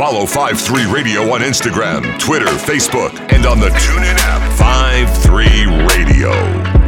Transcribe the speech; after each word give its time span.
Follow 0.00 0.24
53 0.24 0.90
Radio 0.90 1.30
on 1.30 1.42
Instagram, 1.42 2.18
Twitter, 2.18 2.46
Facebook, 2.46 3.12
and 3.34 3.44
on 3.44 3.60
the 3.60 3.68
TuneIn 3.68 4.16
app. 4.16 5.12
53 5.12 5.66
Radio. 5.84 6.79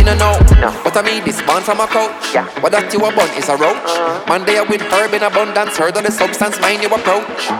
You 0.00 0.04
don't 0.04 0.18
know. 0.18 0.34
No. 0.58 0.72
But 0.82 0.96
I 0.96 1.02
mean 1.02 1.24
this 1.24 1.40
bond 1.42 1.64
from 1.64 1.80
a 1.80 1.86
coach. 1.86 2.34
Yeah. 2.34 2.48
What 2.60 2.72
that 2.72 2.92
you 2.92 2.98
a 3.04 3.12
bun 3.12 3.28
is 3.36 3.48
a 3.48 3.56
roach. 3.56 3.76
Uh-huh. 3.76 4.24
Man 4.28 4.46
there 4.48 4.64
with 4.64 4.80
herb 4.88 5.12
in 5.12 5.22
abundance, 5.22 5.76
heard 5.76 5.96
of 5.96 6.02
the 6.02 6.10
substance, 6.10 6.58
mind 6.60 6.82
you 6.82 6.88
approach. 6.88 7.52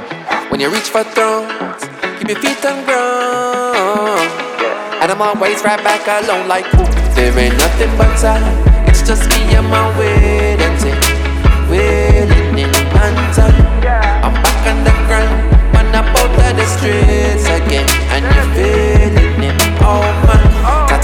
When 0.51 0.59
you 0.61 0.73
reach 0.73 0.89
for 0.89 1.05
thrones, 1.05 1.85
keep 2.19 2.29
your 2.33 2.41
feet 2.41 2.65
on 2.65 2.85
ground. 2.89 4.27
And 5.01 5.09
I'm 5.13 5.23
always 5.23 5.63
right 5.63 5.83
back 5.85 6.09
alone, 6.09 6.49
like 6.49 6.67
there 7.15 7.37
ain't 7.39 7.57
nothing 7.57 7.93
but 7.97 8.11
time. 8.17 8.43
It's 8.89 9.03
just 9.03 9.29
me 9.31 9.55
and 9.55 9.69
my 9.69 9.87
waiting 9.99 10.61
waiting 11.71 12.29
time. 12.29 12.40
Back 14.61 14.75
on 14.75 14.85
the 14.85 14.91
ground, 15.07 15.73
man 15.73 15.95
up 15.95 16.07
out 16.17 16.51
of 16.51 16.57
the 16.57 16.67
streets 16.67 17.47
again, 17.47 17.87
and 18.13 18.25
you're 18.25 18.51
feeling 18.55 19.43
it. 19.45 19.57
Oh 19.81 20.01
man, 20.27 20.45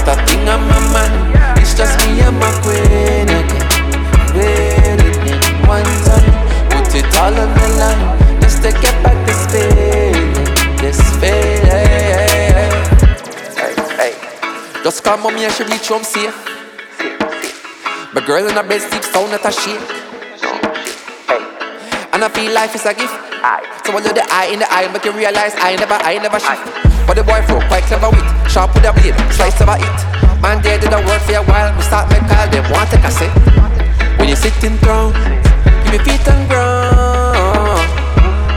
that 0.05 0.19
thing 0.27 0.47
on 0.47 0.61
my 0.67 0.79
mind. 0.93 1.59
It's 1.59 1.73
just 1.73 1.97
me 2.05 2.21
and 2.21 2.37
my 2.39 2.51
queen 2.61 3.29
again 3.29 3.67
waiting 4.35 5.25
in 5.27 5.67
one 5.67 5.85
time. 6.05 6.29
Put 6.69 6.93
it 6.95 7.05
all 7.17 7.33
on 7.33 7.49
the 7.57 7.67
line 7.79 8.41
just 8.41 8.61
to 8.63 8.71
get 8.71 8.95
back 9.03 9.17
this 9.25 9.45
feeling, 9.51 10.33
this 10.77 10.99
feeling. 11.17 12.73
Hey, 13.57 13.73
hey. 13.97 14.13
Just 14.83 15.03
call 15.03 15.17
mommy 15.17 15.45
and 15.45 15.53
she 15.53 15.63
reach 15.63 15.87
home 15.87 16.03
safe. 16.03 16.35
My 18.13 18.23
girl 18.25 18.47
in 18.47 18.55
her 18.55 18.63
bed 18.63 18.81
sleep 18.81 19.03
sound 19.03 19.33
at 19.33 19.45
a 19.45 19.51
shake. 19.51 20.16
And 22.17 22.25
I 22.25 22.33
feel 22.33 22.49
life 22.49 22.73
is 22.73 22.81
a 22.81 22.97
gift. 22.97 23.13
So 23.85 23.93
I 23.93 24.01
the 24.01 24.25
eye 24.33 24.49
in 24.49 24.57
the 24.57 24.65
eye, 24.73 24.89
make 24.89 25.05
you 25.05 25.13
realize 25.13 25.53
I 25.61 25.77
never, 25.77 26.01
I 26.01 26.17
never 26.17 26.41
shift. 26.41 26.65
But 27.05 27.13
the 27.13 27.21
boy 27.21 27.45
flow 27.45 27.61
quite 27.69 27.85
clever 27.85 28.09
with 28.09 28.25
sharp 28.49 28.73
with 28.73 28.89
a 28.89 28.91
blade, 28.91 29.13
slice 29.29 29.61
of 29.61 29.69
a 29.69 29.77
it. 29.77 29.97
Man, 30.41 30.57
they 30.65 30.81
did 30.81 30.89
the 30.89 30.97
work 31.05 31.21
for 31.29 31.37
a 31.37 31.45
while. 31.45 31.69
We 31.77 31.85
start 31.85 32.09
make 32.09 32.25
call 32.25 32.49
them 32.49 32.65
want 32.73 32.89
take 32.89 33.05
a. 33.05 33.13
When 34.17 34.33
you're 34.33 34.41
sitting 34.41 34.81
down, 34.81 35.13
keep 35.85 35.93
your 35.93 36.01
feet 36.09 36.25
on 36.25 36.41
ground. 36.49 37.85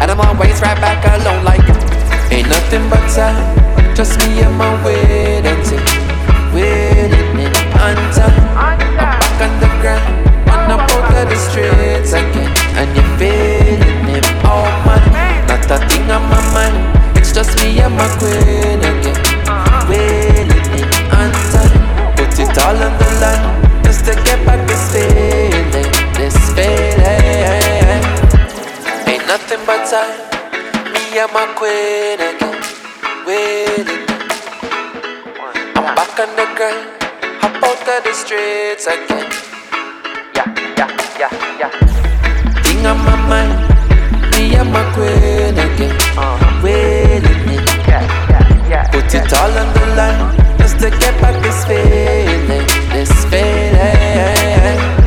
And 0.00 0.08
I'm 0.08 0.24
always 0.24 0.56
right 0.64 0.80
back 0.80 1.04
alone 1.20 1.44
like 1.44 1.60
Ain't 2.32 2.48
nothing 2.48 2.88
but 2.88 3.04
time, 3.12 3.44
just 3.92 4.16
me 4.24 4.40
and 4.40 4.56
my 4.56 4.72
waiting. 4.80 5.60
Waiting 6.56 7.36
in 7.36 7.52
time. 7.52 8.40
I'm 8.56 8.80
back 8.96 9.20
on 9.36 9.52
the 9.60 9.68
ground, 9.84 10.48
on 10.48 10.80
up 10.80 10.88
out 10.88 11.12
of 11.12 11.28
the 11.28 11.36
streets 11.36 12.16
again 12.16 12.49
and 12.78 12.88
you're 12.96 13.12
feeling 13.18 14.06
him. 14.06 14.26
Oh 14.44 14.66
man, 14.86 15.02
not 15.46 15.70
a 15.70 15.78
thing 15.88 16.10
on 16.10 16.22
my 16.28 16.40
mind. 16.54 16.76
It's 17.16 17.32
just 17.32 17.56
me 17.62 17.80
and 17.80 17.94
my 17.94 18.08
queen 18.18 18.80
and 18.80 19.04
you're 19.04 19.18
wailing 19.88 20.66
him 20.74 20.90
and 21.18 21.34
son. 21.50 21.70
Put 22.16 22.38
it 22.38 22.58
all 22.58 22.76
on 22.76 22.94
the 22.98 23.08
line 23.22 23.44
just 23.84 24.04
to 24.06 24.14
get 24.24 24.44
back 24.46 24.60
this 24.68 24.84
feeling, 24.92 25.90
this 26.18 26.36
feeling. 26.54 28.02
Ain't 29.06 29.26
nothing 29.26 29.62
but 29.66 29.86
time. 29.88 30.14
Me 30.92 31.18
and 31.18 31.32
my 31.32 31.46
queen 31.56 32.20
and 32.20 32.40
you're. 32.40 32.50
I'm 35.76 35.94
back 35.94 36.18
on 36.18 36.34
the 36.34 36.46
ground, 36.56 36.90
hop 37.40 37.62
out 37.62 37.88
of 37.88 38.04
the 38.04 38.12
streets 38.12 38.86
again. 38.86 39.30
Yeah, 40.34 40.52
yeah, 40.76 40.90
yeah, 41.18 41.58
yeah 41.60 41.89
king 42.80 42.86
on 42.86 42.98
my 43.04 43.16
mind. 43.28 43.52
Me 44.32 44.54
and 44.56 44.72
my 44.72 44.82
queen 44.94 45.58
again. 45.58 45.94
Uh-huh. 46.16 46.60
Wait 46.62 47.24
a. 47.24 47.40
Yeah, 47.88 48.06
yeah, 48.28 48.68
yeah, 48.68 48.90
Put 48.90 49.14
it 49.14 49.32
all 49.32 49.50
on 49.50 49.72
the 49.74 49.86
line. 49.96 50.58
Just 50.58 50.78
to 50.80 50.90
get 50.90 51.20
back 51.20 51.42
this 51.42 51.64
feeling. 51.64 52.66
This 52.90 53.24
feeling. 53.26 54.99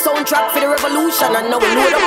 soundtrack 0.00 0.52
for 0.52 0.60
the 0.60 0.68
revolution, 0.68 1.28
and 1.36 1.50
now 1.50 1.58
we 1.60 1.68
know 1.76 1.90
the 1.92 1.99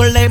ಕೊಳ್ಳೆ 0.00 0.29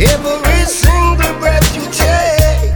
Every 0.00 0.62
single 0.66 1.34
breath 1.40 1.74
you 1.74 1.82
take 1.90 2.70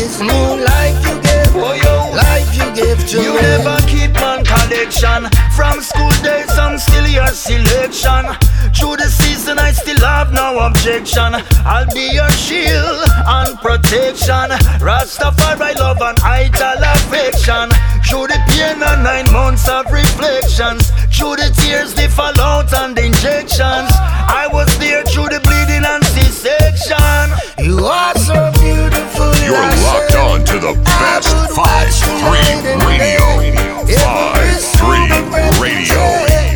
is 0.00 0.20
new 0.20 0.64
life 0.64 0.96
you 1.04 1.20
give, 1.20 1.52
oh, 1.54 1.76
yo. 1.76 2.16
life 2.16 2.48
you 2.56 2.64
give 2.74 2.98
to 3.08 3.20
You 3.20 3.34
never 3.34 3.76
keep 3.86 4.12
my 4.14 4.42
collection. 4.42 5.28
From 5.54 5.82
school 5.82 6.08
days 6.24 6.48
and 6.56 6.80
still 6.80 7.06
your 7.06 7.28
selection. 7.28 8.24
Through 8.72 8.96
the 8.96 9.10
sea 9.12 9.31
Listen, 9.42 9.58
I 9.58 9.72
still 9.72 9.98
have 10.06 10.32
no 10.32 10.56
objection. 10.60 11.34
I'll 11.66 11.84
be 11.92 12.14
your 12.14 12.30
shield 12.30 13.10
and 13.26 13.58
protection. 13.58 14.54
Rastafari 14.78 15.74
love 15.82 16.00
and 16.00 16.16
idol 16.22 16.78
affection. 16.78 17.66
Through 18.06 18.30
the 18.30 18.38
pain 18.54 18.78
and 18.78 19.02
nine 19.02 19.26
months 19.32 19.68
of 19.68 19.90
reflections. 19.90 20.92
Through 21.10 21.42
the 21.42 21.50
tears, 21.58 21.92
the 21.92 22.06
fallout 22.06 22.72
and 22.72 22.94
the 22.94 23.06
injections. 23.06 23.90
I 24.30 24.46
was 24.52 24.70
there 24.78 25.02
through 25.02 25.34
the 25.34 25.40
bleeding 25.42 25.82
and 25.90 26.04
C-section. 26.14 27.34
You 27.58 27.82
are 27.82 28.14
so 28.14 28.52
beautiful. 28.62 29.34
You're 29.42 29.58
locked 29.58 30.14
on 30.22 30.44
to 30.54 30.60
the 30.62 30.78
best 30.86 31.34
5-3 31.50 32.78
radio. 32.86 33.26
5-3 33.90 35.58
radio. 35.58 36.51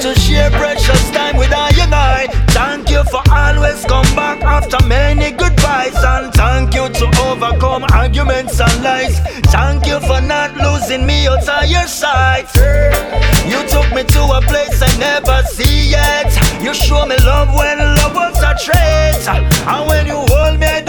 to 0.00 0.14
share 0.20 0.50
precious 0.50 1.10
time 1.10 1.36
with 1.36 1.52
I 1.52 1.70
and 1.80 1.94
I. 1.94 2.26
Thank 2.48 2.90
you 2.90 3.02
for 3.04 3.22
always 3.30 3.84
come 3.84 4.08
back 4.14 4.42
after 4.42 4.84
many 4.86 5.30
goodbyes. 5.30 5.96
And 5.96 6.32
thank 6.34 6.74
you 6.74 6.88
to 6.88 7.06
overcome 7.24 7.84
arguments 7.92 8.60
and 8.60 8.82
lies. 8.82 9.18
Thank 9.54 9.86
you 9.86 9.98
for 10.00 10.20
not 10.20 10.54
losing 10.56 11.06
me 11.06 11.26
out 11.26 11.48
of 11.48 11.70
your 11.70 11.86
sight. 11.86 12.48
You 13.46 13.60
took 13.68 13.88
me 13.94 14.02
to 14.04 14.22
a 14.38 14.40
place 14.42 14.82
I 14.82 14.92
never 14.98 15.42
see 15.48 15.90
yet. 15.90 16.30
You 16.62 16.74
show 16.74 17.06
me 17.06 17.16
love 17.24 17.54
when 17.54 17.78
love 17.78 18.14
was 18.14 18.42
a 18.42 18.52
trait. 18.62 19.26
And 19.28 19.88
when 19.88 20.06
you 20.06 20.20
hold 20.28 20.60
me, 20.60 20.82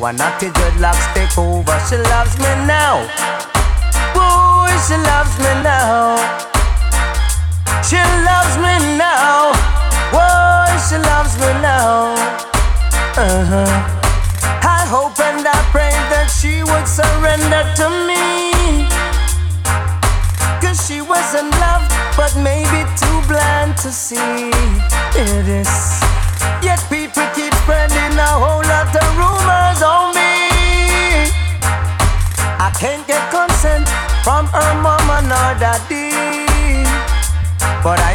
One 0.00 0.16
naughty 0.16 0.48
dreadlocks 0.48 1.14
take 1.14 1.38
over. 1.38 1.78
She 1.88 1.96
loves 1.96 2.36
me 2.38 2.50
now. 2.66 2.79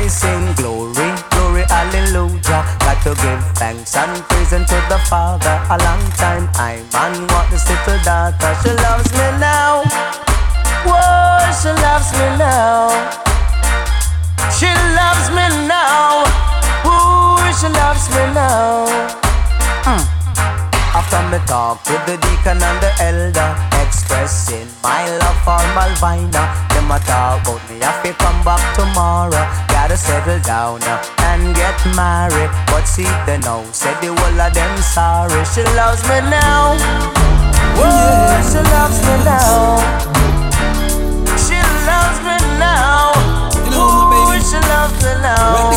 I 0.06 0.08
sing 0.08 0.54
glory, 0.54 1.10
glory, 1.34 1.66
hallelujah. 1.66 2.62
Got 2.86 3.02
to 3.10 3.18
give 3.26 3.42
thanks 3.58 3.98
and 3.98 4.14
praise 4.30 4.54
to 4.54 4.78
the 4.86 5.02
Father. 5.10 5.58
A 5.66 5.82
long 5.82 6.06
time 6.14 6.46
I 6.62 6.78
man 6.94 7.26
want 7.34 7.50
this 7.50 7.66
little 7.66 7.98
daughter. 8.06 8.54
She 8.62 8.70
loves 8.86 9.10
me 9.18 9.28
now. 9.42 9.82
Whoa, 10.86 11.50
she 11.58 11.74
loves 11.82 12.14
me 12.22 12.38
now. 12.38 12.94
She 14.54 14.70
loves 14.94 15.26
me 15.34 15.66
now 15.66 16.22
Ooh, 16.86 17.42
she 17.58 17.66
loves 17.66 18.06
me 18.14 18.30
now. 18.38 18.86
Mm. 19.90 20.06
After 20.94 21.22
me 21.34 21.42
talk 21.50 21.82
with 21.90 22.06
the 22.06 22.22
deacon 22.22 22.62
and 22.62 22.78
the 22.78 22.94
elder, 23.02 23.58
expressing 23.82 24.70
my 24.84 25.10
love 25.18 25.40
for 25.42 25.58
Malvina. 25.74 26.46
Them 26.70 26.94
a 26.94 27.00
talk 27.10 27.42
about 27.42 27.58
me, 27.74 27.82
I 27.82 27.90
feel 28.06 28.14
come 28.14 28.44
back 28.46 28.62
tomorrow. 28.78 29.65
Gotta 29.86 29.98
settle 29.98 30.40
down 30.40 30.82
and 31.30 31.56
get 31.56 31.78
married. 31.96 32.50
But 32.66 32.86
see, 32.86 33.06
they 33.28 33.38
know, 33.38 33.64
said 33.72 34.02
the 34.02 34.08
whole 34.08 34.42
of 34.42 34.52
them 34.52 34.78
sorry. 34.82 35.46
She 35.46 35.62
loves 35.78 36.02
me 36.10 36.22
now. 36.26 36.74
Whoa, 37.78 38.42
she 38.50 38.58
loves 38.74 38.98
me 39.06 39.14
now. 39.24 39.78
She 41.38 41.62
loves 41.86 42.18
me 42.26 42.34
now. 42.58 43.14
You 43.64 43.70
know, 43.70 44.26
Ooh, 44.26 44.42
she 44.42 44.58
loves 44.58 44.98
me 45.06 45.14
now. 45.22 45.70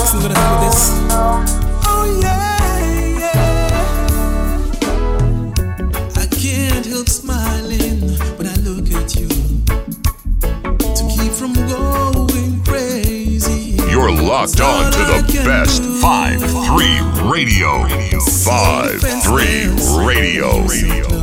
Locked 14.28 14.60
on 14.60 14.92
to 14.92 14.98
the 14.98 15.42
best 15.42 15.82
5 15.82 16.40
3 16.40 17.30
Radio. 17.32 17.88
5 18.20 19.00
3 19.22 20.06
Radio. 20.06 21.17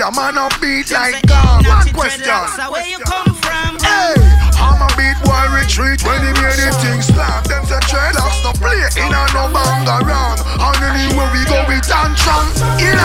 A 0.00 0.12
cylinder, 0.12 0.16
man 0.16 0.38
a 0.38 0.48
beat 0.60 0.90
like 0.90 1.26
God. 1.26 1.66
One 1.66 1.88
question. 1.92 2.24
Where 2.70 2.86
you 2.86 2.98
come 3.04 3.34
from? 3.34 3.78
Hey, 3.80 4.14
I'm 4.56 4.80
a 4.80 4.88
beat 4.96 5.18
boy 5.24 5.44
retreat 5.52 6.02
when 6.04 6.20
he 6.24 6.32
made 6.40 6.56
the 6.56 6.72
thing 6.80 7.02
slap. 7.02 7.44
Them 7.44 7.64
say 7.66 7.80
dreadlocks 7.88 8.44
no 8.44 8.52
play 8.56 8.80
in 8.96 9.12
a 9.12 9.22
no 9.34 9.48
bang 9.52 9.86
around. 9.88 10.40
And 10.58 10.80
anywhere 10.80 11.30
we 11.32 11.44
go, 11.44 11.64
we 11.68 11.80
tantrum. 11.80 12.48
You 12.80 12.96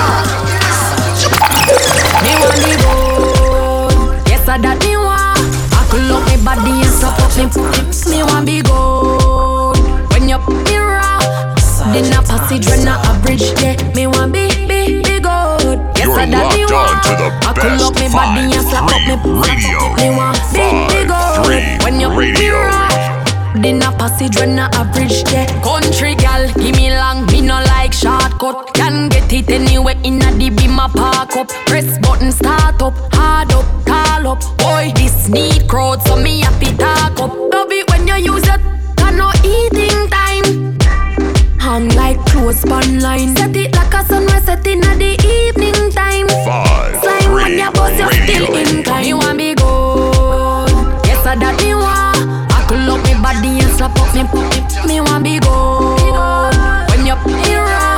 Me 2.23 2.31
want 2.39 2.60
the 2.63 2.73
gold, 2.84 4.27
yes 4.27 4.47
I 4.47 4.58
that 4.58 4.79
me 4.84 4.95
want. 4.95 5.39
I 5.73 5.88
could 5.89 6.03
look 6.08 6.23
me 6.27 6.38
body 6.43 6.81
and 6.81 6.93
suck 6.95 7.19
up 7.19 7.31
me 7.36 7.45
Me 8.12 8.23
want 8.23 8.45
be 8.45 8.62
gold. 8.62 9.77
When 10.12 10.29
you 10.29 10.38
me 10.38 10.77
raw, 10.77 11.19
then 11.91 12.13
a 12.13 12.21
passage 12.23 12.67
when 12.67 12.88
a 12.88 13.19
bridge 13.21 13.51
there. 13.60 13.75
Me 13.93 14.08
want 14.08 14.31
be 14.31 14.36
be 14.36 14.47
be 14.47 14.47
gold. 14.47 14.53
Yes 14.53 14.55
You're 16.06 16.20
I 16.20 16.26
locked 16.26 16.72
on 16.72 17.02
to 17.02 17.13
the 17.18 17.30
I 17.50 17.54
best 17.58 17.82
look 17.82 17.96
me 17.98 18.08
body 18.13 18.54
and 18.54 18.62
slap 18.70 18.86
up 18.86 19.26
me 19.26 19.41
radio. 19.41 19.89
Me 19.98 20.13
want 20.13 20.38
be 20.54 20.62
be 20.86 21.02
gold. 21.10 21.82
When 21.82 22.00
you 22.00 22.13
radio. 22.13 22.62
a 23.82 23.91
passage 23.98 24.38
when 24.38 24.60
a 24.60 24.70
bridge 24.94 25.24
there 25.24 25.48
Country 25.65 26.13
gal, 26.13 26.46
give 26.62 26.76
me 26.76 26.91
long, 26.91 27.26
me 27.34 27.41
no 27.41 27.56
like 27.74 27.91
shortcut 27.91 28.76
Can 28.76 29.10
get 29.10 29.34
it 29.34 29.50
anywhere 29.50 29.96
in 30.04 30.22
a 30.22 30.30
beam 30.38 30.78
a 30.78 30.88
park 30.89 31.36
up 31.38 31.50
Press 31.65 31.98
button 31.98 32.32
start 32.32 32.84
up, 32.84 32.94
hard 33.12 33.52
up, 33.54 33.65
call 33.88 34.28
up 34.28 34.58
Boy, 34.60 34.91
this 34.94 35.28
need 35.28 35.68
crowd 35.68 36.04
so 36.04 36.15
me 36.15 36.41
happy 36.41 36.72
talk 36.78 37.20
up 37.20 37.34
Love 37.34 37.72
it 37.72 37.89
when 37.89 38.08
you 38.08 38.34
use 38.34 38.48
it, 38.48 38.62
can 38.96 39.18
no 39.18 39.32
eating 39.44 39.94
Hang 41.65 41.89
like 41.95 42.23
close 42.28 42.62
span 42.62 42.99
line. 42.99 43.36
Set 43.36 43.56
it 43.58 43.73
like 43.73 43.91
a 43.95 44.06
sunrise 44.06 44.45
set 44.45 44.67
in 44.67 44.86
a 44.86 44.93
the 45.01 45.17
evening 45.25 45.89
time. 45.89 46.28
Five, 46.45 47.01
Slime 47.01 47.34
when 47.34 47.45
three, 47.45 47.58
you 47.58 47.71
bust 47.71 47.97
you 47.97 48.06
still 48.21 48.54
radio. 48.54 48.78
incline 48.78 49.06
You 49.08 49.17
want 49.17 49.38
me 49.38 49.56
gold 49.56 50.69
Yes, 51.10 51.25
I 51.25 51.34
that 51.34 51.58
me 51.58 51.73
want. 51.73 52.54
I 52.54 52.62
could 52.69 52.86
look 52.86 53.01
me 53.01 53.17
body 53.17 53.58
and 53.65 53.73
slap 53.73 53.97
up 53.97 54.13
me 54.13 54.21
me, 54.30 54.62
me 54.86 55.01
want 55.01 55.23
be 55.25 55.41
gold 55.41 56.54
When 56.93 57.01
you 57.01 57.17
me 57.34 57.58
raw 57.58 57.97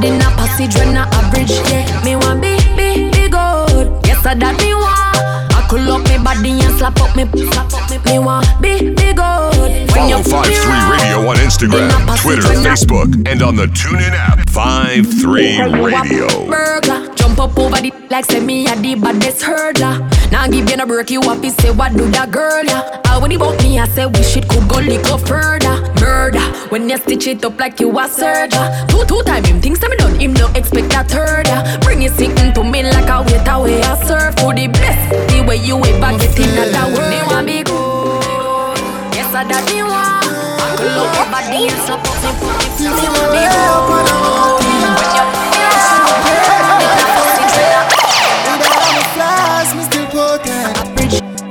Then 0.00 0.16
a 0.24 0.32
passage 0.32 0.72
when 0.80 0.96
a 0.96 1.04
bridge 1.28 1.52
yeah. 1.68 1.84
Me 2.00 2.16
want 2.16 2.40
be, 2.40 2.56
be, 2.80 3.12
be 3.12 3.28
gold 3.28 3.92
Yes, 4.08 4.24
I 4.24 4.32
that 4.40 4.56
me 4.56 4.72
want. 4.72 5.52
I 5.52 5.68
could 5.68 5.84
look 5.84 6.00
me 6.08 6.16
body 6.16 6.64
and 6.64 6.72
slap 6.80 6.96
up 7.04 7.12
me 7.12 7.28
slap 7.52 7.68
up 7.76 7.90
me 7.92 8.00
Me 8.08 8.18
want 8.24 8.48
be, 8.62 8.88
be 8.96 9.12
you 9.12 9.55
Follow 9.96 10.20
5-3 10.20 10.90
Radio 10.92 11.26
on 11.26 11.36
Instagram, 11.36 12.20
Twitter, 12.20 12.42
Facebook, 12.60 13.08
and 13.26 13.40
on 13.42 13.56
the 13.56 13.64
TuneIn 13.64 14.12
app. 14.12 14.46
5 14.50 15.06
3 15.20 15.62
Radio. 15.80 16.28
burglar. 16.46 17.14
Jump 17.14 17.38
up 17.38 17.58
over 17.58 17.80
the 17.80 17.90
like 18.10 18.26
say 18.26 18.40
me 18.40 18.66
a 18.66 18.76
the 18.76 18.94
baddest 18.94 19.40
hurdler. 19.40 19.96
Now 20.30 20.46
give 20.48 20.68
you 20.68 20.76
no 20.76 20.84
break, 20.84 21.08
you 21.10 21.20
up, 21.22 21.42
say 21.46 21.70
what 21.70 21.92
do 21.96 22.10
that 22.10 22.30
girl 22.30 22.62
ya? 22.64 23.00
I 23.06 23.18
when 23.18 23.32
about 23.32 23.56
me, 23.62 23.78
I 23.78 23.88
say 23.88 24.04
we 24.04 24.22
shit 24.22 24.46
could 24.46 24.68
go 24.68 24.80
little 24.80 25.16
further. 25.16 25.80
Murder 26.00 26.44
when 26.68 26.90
you 26.90 26.98
stitch 26.98 27.26
it 27.26 27.44
up 27.44 27.58
like 27.58 27.80
you 27.80 27.88
a 27.98 28.08
surgeon. 28.08 28.88
Two 28.88 29.04
two 29.06 29.22
time 29.22 29.44
him 29.44 29.60
things 29.62 29.80
me 29.80 29.96
done, 29.96 30.20
him 30.20 30.34
no 30.34 30.46
expect 30.52 30.92
a 30.92 31.04
third. 31.04 31.48
Bring 31.82 32.02
it 32.02 32.12
sitting 32.12 32.52
to 32.52 32.62
me 32.62 32.82
like 32.82 33.08
a 33.08 33.22
wait 33.22 33.48
away 33.48 33.80
I 33.82 33.96
serve 34.04 34.34
for 34.36 34.52
the 34.52 34.68
best. 34.68 35.32
The 35.32 35.42
way 35.48 35.56
you 35.56 35.76
ever 35.76 36.18
get 36.18 36.38
in 36.38 36.72
that 36.72 36.92
world, 36.92 37.08
me 37.08 37.18
want 37.32 37.64
good. 37.64 37.65
I 39.36 39.44
that 39.44 39.68
want. 39.84 40.24
I 40.64 40.80
could 40.80 40.96
love 40.96 41.12
your 41.12 41.28
body 41.28 41.68
you 49.76 49.84
still 49.84 50.08
potent. 50.08 50.72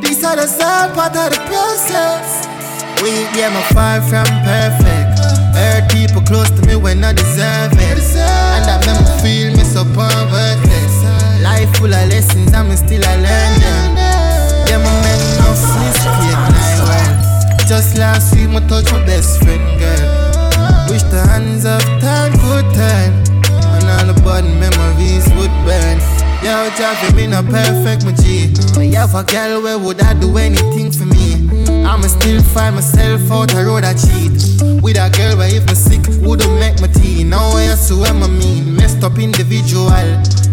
These 0.01 0.25
are 0.25 0.33
the 0.33 0.49
sad 0.49 0.97
part 0.97 1.13
of 1.13 1.29
the 1.29 1.37
process. 1.45 2.49
We 3.05 3.29
yeah, 3.37 3.53
my 3.53 3.61
far 3.69 4.01
from 4.01 4.25
perfect. 4.41 5.21
Hurt 5.53 5.85
people 5.93 6.25
close 6.25 6.49
to 6.57 6.65
me 6.65 6.75
when 6.77 7.03
I 7.03 7.13
deserve 7.13 7.77
it. 7.77 8.01
And 8.17 8.65
that 8.65 8.81
make 8.81 8.97
me 8.97 9.05
feel 9.21 9.53
me 9.53 9.61
so 9.61 9.85
worthless. 10.33 11.05
Life 11.45 11.69
full 11.77 11.93
of 11.93 12.09
lessons, 12.09 12.49
me 12.65 12.75
still 12.77 13.05
I 13.05 13.13
learn 13.21 13.53
them. 13.61 13.93
Yeah, 14.73 14.81
my 14.81 14.89
men 15.05 15.21
no. 15.37 15.94
Just 17.67 17.97
last 17.97 18.35
week, 18.35 18.49
my 18.49 18.59
touch 18.67 18.91
my 18.91 19.03
best 19.05 19.41
friend, 19.41 19.79
girl. 19.79 20.87
Wish 20.87 21.01
the 21.09 21.25
hands 21.27 21.65
of 21.65 21.81
time 21.99 22.31
could 22.33 22.65
turn, 22.75 23.11
and 23.73 23.85
all 23.89 24.05
the 24.05 24.21
bad 24.21 24.45
memories 24.45 25.25
would 25.35 25.49
burn. 25.65 26.14
Yo, 26.45 26.69
Javi, 26.77 27.15
me 27.15 27.25
not 27.25 27.45
perfect, 27.45 28.05
my 28.05 28.11
G. 28.11 28.53
You 28.79 28.97
have 28.97 29.15
a 29.15 29.23
girl 29.23 29.63
where 29.63 29.79
would 29.79 29.99
I 29.99 30.13
do 30.13 30.37
anything 30.37 30.91
for 30.91 31.05
me? 31.05 31.49
I'ma 31.83 32.05
still 32.05 32.39
find 32.53 32.75
myself 32.75 33.31
out 33.31 33.51
a 33.55 33.65
road 33.65 33.83
I 33.83 33.95
cheat. 33.95 34.29
With 34.83 34.95
a 35.01 35.09
girl 35.09 35.37
where 35.41 35.49
if 35.49 35.65
me 35.65 35.73
sick, 35.73 36.05
wouldn't 36.21 36.53
make 36.59 36.79
my 36.79 36.85
tea. 36.85 37.23
Now 37.23 37.49
I 37.57 37.73
swear 37.73 38.13
my 38.13 38.27
mean, 38.27 38.75
messed 38.75 39.03
up 39.03 39.17
individual. 39.17 39.89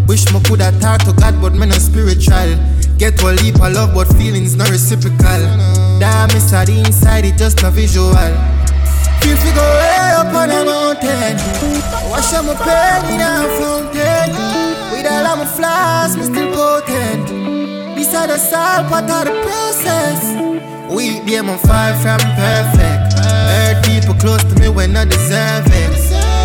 Wish 0.09 0.33
me 0.33 0.40
coulda 0.48 0.72
talk 0.81 1.05
to 1.05 1.12
God, 1.12 1.38
but 1.42 1.52
me 1.52 1.66
no 1.66 1.76
spiritual. 1.76 2.57
Get 2.96 3.22
a 3.22 3.26
leap 3.44 3.57
of 3.57 3.74
love, 3.76 3.92
but 3.92 4.09
feelings 4.16 4.57
not 4.57 4.70
reciprocal. 4.70 5.44
Damn, 6.00 6.31
it's 6.33 6.52
the 6.52 6.83
inside, 6.87 7.26
it 7.26 7.37
just 7.37 7.62
no 7.62 7.68
visual. 7.68 8.16
Feel 9.20 9.37
fi 9.37 9.52
go 9.52 9.61
way 9.61 10.12
up 10.16 10.35
on 10.35 10.50
a 10.50 10.64
mountain 10.64 11.37
Wash 12.11 12.33
out 12.33 12.44
my 12.46 12.57
pain 12.57 13.14
in 13.14 13.20
a 13.20 13.46
fountain 13.61 14.71
All 15.12 15.27
of 15.27 15.38
my 15.38 15.44
flaws, 15.44 16.16
me 16.16 16.25
still 16.25 16.48
potent. 16.57 17.29
This 17.96 18.14
are 18.14 18.27
the 18.27 18.38
salt 18.38 18.88
part 18.88 19.05
of 19.05 19.25
the 19.29 19.35
process. 19.44 20.20
We 20.90 21.20
them 21.20 21.51
I'm 21.51 21.59
far 21.59 21.92
from 22.01 22.20
perfect. 22.37 23.20
Hurt 23.20 23.85
people 23.85 24.14
close 24.14 24.42
to 24.44 24.55
me 24.61 24.68
when 24.68 24.96
I 24.96 25.05
deserve 25.05 25.66
it. 25.68 25.92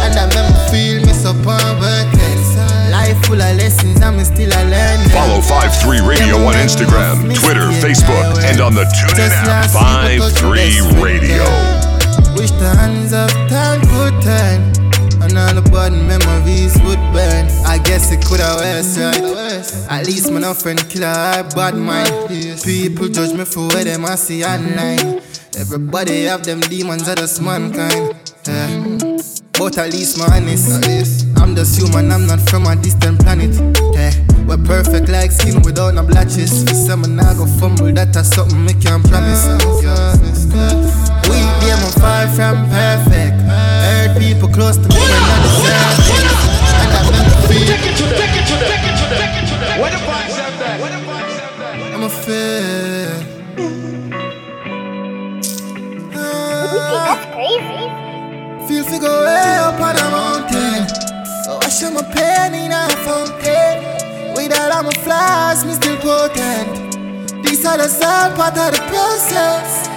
And 0.04 0.16
make 0.36 0.48
me 0.52 0.60
feel 0.72 1.06
me 1.06 1.14
so 1.14 1.32
worthless 1.80 2.48
Life 2.92 3.20
full 3.26 3.42
of 3.42 3.56
lessons, 3.58 4.02
I'm 4.02 4.24
still 4.24 4.52
a 4.52 4.62
learning 4.72 5.10
Follow 5.12 5.42
53 5.42 6.00
Radio 6.08 6.36
on 6.48 6.56
Instagram, 6.56 7.24
Twitter, 7.36 7.68
Facebook, 7.84 8.44
and 8.44 8.62
on 8.62 8.74
the 8.74 8.84
TuneIn 8.96 9.32
app. 9.48 9.72
53 10.08 11.04
Radio. 11.04 11.44
Wish 12.36 12.52
the 12.52 12.72
hands 12.76 13.12
of 13.12 13.30
time 13.50 13.82
could 13.92 14.16
turn, 14.22 14.87
all 15.58 15.64
the 15.64 15.72
bad 15.72 15.94
memories 15.94 16.78
would 16.84 17.00
burn. 17.14 17.48
I 17.66 17.80
guess 17.80 18.12
it 18.12 18.26
could 18.26 18.40
have 18.40 18.60
worse, 18.60 18.98
right? 18.98 19.92
At 19.92 20.06
least 20.06 20.32
my 20.32 20.40
no 20.40 20.54
friend 20.54 20.80
killer, 20.90 21.08
I 21.08 21.42
bad 21.56 21.76
mind. 21.76 22.30
People 22.64 23.08
judge 23.10 23.34
me 23.34 23.46
for 23.46 23.68
where 23.70 23.84
them 23.84 24.06
I 24.06 24.16
see 24.16 24.44
online. 24.44 25.22
Everybody 25.58 26.26
have 26.26 26.44
them 26.44 26.60
demons 26.62 27.08
of 27.08 27.18
just 27.18 27.42
mankind. 27.42 28.16
Yeah. 28.46 28.68
But 29.58 29.78
at 29.78 29.92
least 29.92 30.18
my 30.18 30.26
honest. 30.38 31.26
I'm 31.38 31.56
just 31.56 31.80
human, 31.80 32.12
I'm 32.12 32.28
not 32.28 32.42
from 32.50 32.66
a 32.68 32.76
distant 32.76 33.20
planet. 33.22 33.56
Yeah. 33.94 34.14
We're 34.48 34.64
perfect 34.64 35.10
like 35.10 35.32
skin 35.32 35.62
without 35.64 35.94
no 35.96 36.04
blotches. 36.04 36.52
Some 36.86 37.20
I 37.20 37.34
go 37.34 37.46
fumble, 37.46 37.92
that's 37.92 38.30
something 38.36 38.64
me 38.64 38.74
can't 38.74 39.04
promise. 39.10 39.46
We 41.28 41.40
them 41.60 41.80
are 41.84 41.92
far 42.00 42.28
from 42.30 42.70
perfect. 42.70 43.27
Heard 44.18 44.26
people 44.26 44.50
close 44.50 44.78
to 44.78 44.82
me 44.82 44.96
when 44.98 45.22
not 45.30 45.42
deserving. 45.46 46.26
And 46.82 46.90
I 46.90 47.02
make 47.14 47.30
me 47.30 47.38
feel. 47.48 47.70
Take 47.70 47.86
it 47.86 47.94
to 47.98 48.06
them, 48.10 48.18
take 48.18 48.34
it 48.34 48.46
to 48.50 48.56
them, 48.58 48.66
take 48.66 48.86
it 48.90 48.96
to 48.98 49.06
them, 49.06 49.20
take 49.22 49.38
it 49.38 49.46
to 49.46 49.56
them. 49.62 49.78
What 49.78 49.92
the 49.94 50.02
vibes 50.10 50.36
have 50.42 50.58
that? 50.58 50.76
What 50.82 50.90
the 50.90 51.02
vibes 51.06 51.38
have 51.38 51.56
that? 51.60 51.94
I'm 51.94 52.02
a 52.02 52.10
fair. 52.10 53.14
That's 56.18 57.26
crazy. 57.30 57.86
Feel 58.68 58.86
to 58.86 58.98
go 59.00 59.12
way 59.22 59.54
up 59.62 59.80
on 59.80 59.96
a 59.96 60.08
mountain. 60.10 60.82
Oh, 61.50 61.60
I 61.62 61.70
show 61.70 61.92
my 61.92 62.02
pain 62.02 62.58
in 62.58 62.72
a 62.74 62.90
fountain. 63.06 63.86
With 64.34 64.52
all 64.58 64.74
of 64.74 64.86
my 64.86 64.94
flaws, 65.06 65.64
me 65.64 65.74
still 65.74 65.98
potent. 65.98 67.46
These 67.46 67.64
are 67.68 67.78
the 67.78 67.88
sad 67.88 68.36
part 68.36 68.58
of 68.58 68.72
the 68.74 68.82
process. 68.90 69.88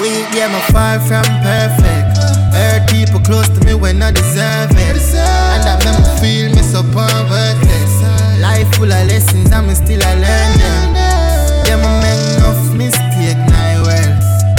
We 0.00 0.22
yeah, 0.30 0.46
my 0.46 0.60
far 0.70 1.00
from 1.00 1.24
perfect. 1.42 2.03
People 2.94 3.20
close 3.26 3.48
to 3.48 3.60
me 3.66 3.74
when 3.74 4.00
I 4.02 4.12
deserve 4.12 4.70
it. 4.70 4.94
And 4.94 5.62
that 5.66 5.82
make 5.82 5.98
me 5.98 6.06
feel 6.22 6.46
me 6.54 6.62
so 6.62 6.80
perverted. 6.94 7.90
Life 8.38 8.70
full 8.76 8.92
of 8.92 9.02
lessons, 9.10 9.50
I'm 9.50 9.66
still 9.74 9.98
a 9.98 10.12
learning. 10.22 10.94
Yeah, 11.66 11.82
my 11.82 11.90
make 11.98 12.22
enough 12.38 12.62
mistake, 12.78 13.40
now 13.50 13.82
well. 13.82 14.12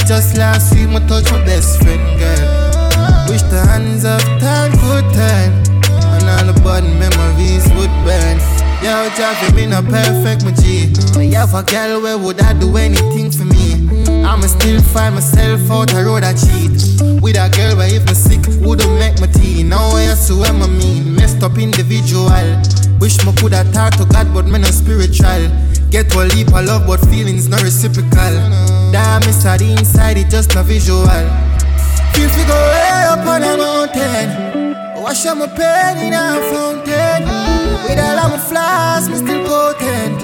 Just 0.05 0.37
last 0.37 0.75
week, 0.75 0.89
my 0.89 0.99
touch 1.07 1.31
my 1.31 1.39
best 1.45 1.81
friend, 1.81 2.03
girl. 2.19 2.65
Wish 3.29 3.41
the 3.49 3.65
hands 3.65 4.05
of 4.05 4.21
time 4.39 4.71
could 4.85 5.05
turn 5.17 5.49
And 6.13 6.29
all 6.29 6.45
the 6.45 6.55
bad 6.61 6.83
memories 6.83 7.65
would 7.73 7.89
burn 8.05 8.37
Yo, 8.85 9.09
Javi, 9.17 9.55
me 9.55 9.65
not 9.65 9.85
perfect, 9.85 10.45
my 10.45 10.51
G 10.51 10.93
But 11.13 11.33
have 11.33 11.53
a 11.55 11.63
girl 11.63 12.01
where 12.03 12.17
would 12.17 12.39
I 12.39 12.53
do 12.53 12.77
anything 12.77 13.31
for 13.31 13.45
me 13.45 13.64
I'ma 14.25 14.47
still 14.47 14.81
find 14.81 15.15
myself 15.15 15.69
out 15.71 15.89
the 15.89 16.03
road 16.03 16.23
I 16.23 16.33
cheat 16.33 17.21
With 17.21 17.37
a 17.37 17.47
girl 17.55 17.77
where 17.77 17.93
if 17.93 18.05
me 18.05 18.13
sick 18.13 18.43
wouldn't 18.65 18.91
make 18.99 19.21
my 19.21 19.27
tea 19.27 19.63
Now 19.63 19.95
I 19.95 20.13
swear 20.15 20.51
my 20.53 20.67
mean 20.67 21.15
Messed 21.15 21.43
up 21.43 21.57
individual 21.57 22.29
Wish 22.99 23.23
me 23.25 23.31
coulda 23.37 23.63
talk 23.71 23.93
to 23.97 24.05
God 24.05 24.33
but 24.33 24.45
me 24.45 24.59
no 24.59 24.69
spiritual 24.71 25.47
Get 25.89 26.13
one 26.15 26.29
leap 26.29 26.47
of 26.49 26.65
love 26.65 26.87
but 26.87 26.99
feelings 27.07 27.47
no 27.47 27.57
reciprocal 27.57 28.35
Damn, 28.91 29.21
it's 29.23 29.43
the 29.43 29.75
inside 29.77 30.17
it 30.17 30.29
just 30.29 30.55
a 30.55 30.63
visual 30.63 31.05
Feel 32.15 32.29
fi 32.29 32.47
go 32.47 32.55
way 32.71 33.03
up 33.11 33.27
on 33.27 33.43
a 33.43 33.57
mountain. 33.57 35.03
Wash 35.03 35.25
out 35.25 35.37
my 35.37 35.47
pain 35.47 35.97
in 36.07 36.13
a 36.13 36.39
fountain. 36.49 37.23
With 37.83 37.99
all 37.99 38.19
of 38.23 38.31
my 38.31 38.37
flaws, 38.37 39.09
me 39.09 39.17
still 39.17 39.45
potent. 39.45 40.19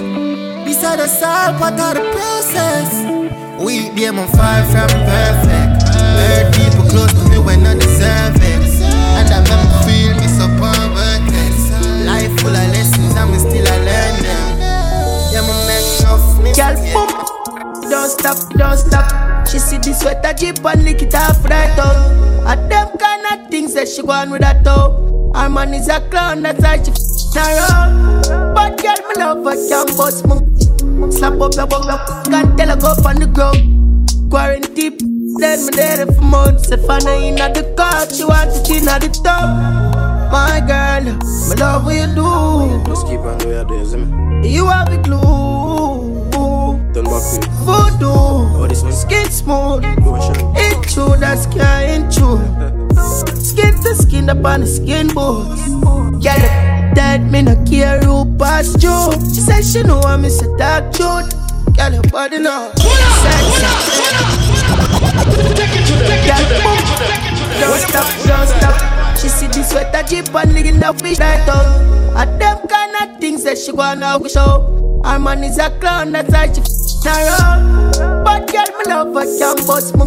This 0.64 0.82
are 0.84 0.96
the 0.96 1.06
salt 1.06 1.58
part 1.58 1.74
of 1.74 1.94
the 1.96 2.10
process. 2.12 3.41
We 3.62 3.90
them 3.90 4.18
on 4.18 4.26
far 4.28 4.64
from 4.66 4.90
perfect. 5.06 5.86
Heard 5.86 6.52
people 6.52 6.84
close 6.90 7.12
to 7.12 7.30
me 7.30 7.38
when 7.38 7.64
I 7.64 7.74
deserve 7.74 8.36
it. 8.42 8.82
And 8.82 9.28
that 9.30 9.46
make 9.46 9.62
me 9.62 9.76
feel 9.86 10.12
me 10.18 10.26
so 10.26 10.50
perverted. 10.58 11.54
Life 12.04 12.34
full 12.40 12.50
of 12.50 12.68
lessons, 12.74 13.14
I'm 13.14 13.30
still 13.38 13.62
a 13.62 13.76
learning. 13.86 14.58
Yeah, 15.30 15.46
my 15.46 15.54
man 15.70 15.84
off 16.10 16.42
me. 16.42 16.50
Girl, 16.58 16.74
boom. 16.90 17.08
Don't 17.88 18.10
stop, 18.10 18.38
don't 18.54 18.78
stop. 18.78 19.46
She 19.46 19.58
see 19.58 19.78
the 19.78 19.94
sweater 19.94 20.32
jeep 20.34 20.64
and 20.64 20.82
lick 20.82 21.02
it 21.02 21.14
off 21.14 21.44
right 21.44 21.78
out. 21.78 22.46
At 22.46 22.68
them 22.68 22.98
kind 22.98 23.22
of 23.30 23.48
things 23.48 23.74
that 23.74 23.86
she 23.86 24.02
on 24.02 24.30
with 24.30 24.40
that 24.40 24.64
though. 24.64 25.30
Her 25.36 25.48
man 25.48 25.72
is 25.72 25.88
a 25.88 26.00
clown, 26.10 26.42
that's 26.42 26.60
why 26.60 26.82
she 26.82 26.90
f***ing 26.90 27.58
around. 27.58 28.54
But 28.54 28.82
girl, 28.82 28.96
me 29.08 29.14
love 29.16 29.44
her, 29.44 29.56
can 29.68 29.96
bust 29.96 30.26
me. 30.26 30.36
Slap 31.10 31.40
up 31.40 31.54
your 31.54 31.66
bum, 31.66 31.88
can't 32.24 32.56
tell 32.58 32.68
her 32.68 32.76
go 32.76 32.88
up 32.88 33.04
on 33.06 33.16
the 33.16 33.26
ground. 33.26 34.30
Quarantine, 34.30 34.98
then 35.38 35.66
me 35.66 35.70
there 35.74 36.06
for 36.06 36.20
months. 36.22 36.70
If 36.70 36.88
I 36.88 36.98
know 37.00 37.18
in 37.18 37.36
the 37.36 37.74
car, 37.76 38.08
she 38.08 38.24
want 38.24 38.50
it 38.50 38.70
in 38.70 38.88
at 38.88 39.02
the 39.02 39.08
top. 39.08 39.48
My 40.32 40.60
girl, 40.60 41.04
my 41.48 41.54
love 41.56 41.84
what 41.84 41.94
you 41.94 42.06
do. 42.14 42.84
Just 42.86 43.06
keep 43.06 43.20
on 43.20 43.38
doing 43.38 43.54
your 43.54 43.64
days, 43.64 43.92
You 44.54 44.66
have 44.66 44.90
the 44.90 44.98
glue. 45.02 46.22
Done 46.92 47.04
back 47.04 47.22
with 47.32 47.48
Voodoo. 47.64 48.08
Oh, 48.08 48.66
this 48.68 48.82
one. 48.82 48.92
Skin 48.92 49.30
smooth. 49.30 49.82
True, 50.92 51.16
that's 51.16 51.44
skin 51.44 52.10
true. 52.10 52.38
Skin 53.40 53.72
to 53.82 53.94
skin 53.94 54.28
up 54.28 54.44
on 54.44 54.60
the 54.60 54.66
skin 54.66 55.08
bones. 55.08 55.58
Yeah, 56.22 56.36
that 56.94 57.22
me 57.22 57.42
no 57.42 57.54
care 57.64 58.00
who 58.00 58.24
pass 58.36 58.74
you. 58.82 59.12
She 59.34 59.40
said 59.40 59.64
she 59.64 59.82
know 59.82 60.00
I 60.00 60.16
miss 60.16 60.40
a 60.42 60.56
dark 60.56 60.92
truth. 60.92 61.30
Girl, 61.76 61.92
your 61.92 62.02
body. 62.10 62.38
Sexy. 62.42 63.66
Don't 67.60 67.80
stop, 67.80 68.08
don't 68.26 68.48
stop. 68.48 68.76
She 69.16 69.28
see 69.28 69.46
the 69.46 69.62
sweater 69.62 70.02
jeep 70.08 70.34
and 70.34 70.52
licking 70.52 70.80
the 70.80 70.92
fish 71.02 71.18
right 71.18 71.48
out. 71.48 71.66
At 72.16 72.38
them 72.38 72.58
kind 72.68 72.94
of 73.02 73.20
things 73.20 73.44
that 73.44 73.58
she 73.58 73.72
wanna 73.72 74.18
show. 74.28 75.00
Her 75.04 75.18
man 75.18 75.44
is 75.44 75.58
a 75.58 75.70
clown, 75.78 76.12
that's 76.12 76.30
why 76.30 76.46
she 76.52 76.60
f***ing 76.60 77.28
around. 77.28 78.24
But 78.24 78.52
girl, 78.52 78.66
me 78.78 78.84
love 78.86 79.14
her, 79.14 79.26
can't 79.38 79.66
bust 79.66 79.96
me. 79.96 80.06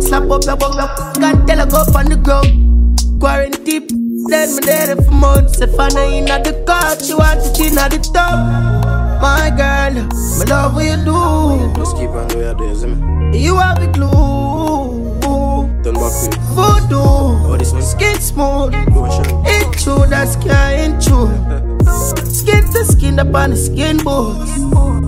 Slap 0.00 0.30
up 0.30 0.44
your 0.44 0.56
bum, 0.56 0.76
can't 1.14 1.46
tell 1.48 1.58
her 1.58 1.66
go 1.66 1.76
up 1.78 1.94
on 1.94 2.06
the 2.06 2.16
ground. 2.16 3.20
Quarantine, 3.20 3.86
then 4.28 4.54
me 4.54 4.60
there 4.64 4.96
for 4.96 5.10
months. 5.10 5.60
If 5.60 5.78
I 5.78 5.88
know 5.88 6.08
in 6.08 6.24
the 6.26 6.64
car, 6.66 6.98
she 7.00 7.14
want 7.14 7.40
it 7.40 7.60
in 7.60 7.78
at 7.78 7.90
the 7.90 7.98
top. 7.98 8.82
My 9.22 9.50
girl, 9.56 9.94
me 9.94 10.44
love 10.50 10.74
what 10.74 10.84
you 10.84 10.96
do. 11.04 11.72
Just 11.76 11.96
keep 11.96 12.10
on 12.10 12.28
doing 12.28 12.44
your 12.44 12.54
days, 12.54 12.84
me. 12.84 13.38
You 13.38 13.56
have 13.56 13.80
the 13.80 13.86
glue. 13.88 14.10
Done 15.82 15.94
back 15.94 16.12
with 16.22 16.38
Voodoo. 16.54 16.96
Oh, 16.98 17.56
this 17.58 17.72
one. 17.72 17.82
Skin 17.82 18.20
smooth. 18.20 18.74
It's 19.46 19.82
true, 19.82 20.06
that's 20.06 20.36
kind 20.36 21.00
true. 21.02 21.28
Skin 22.24 22.64
to 22.72 22.84
skin 22.84 23.18
up 23.18 23.34
on 23.34 23.50
the 23.50 23.56
skin 23.56 23.98
bones. 23.98 24.50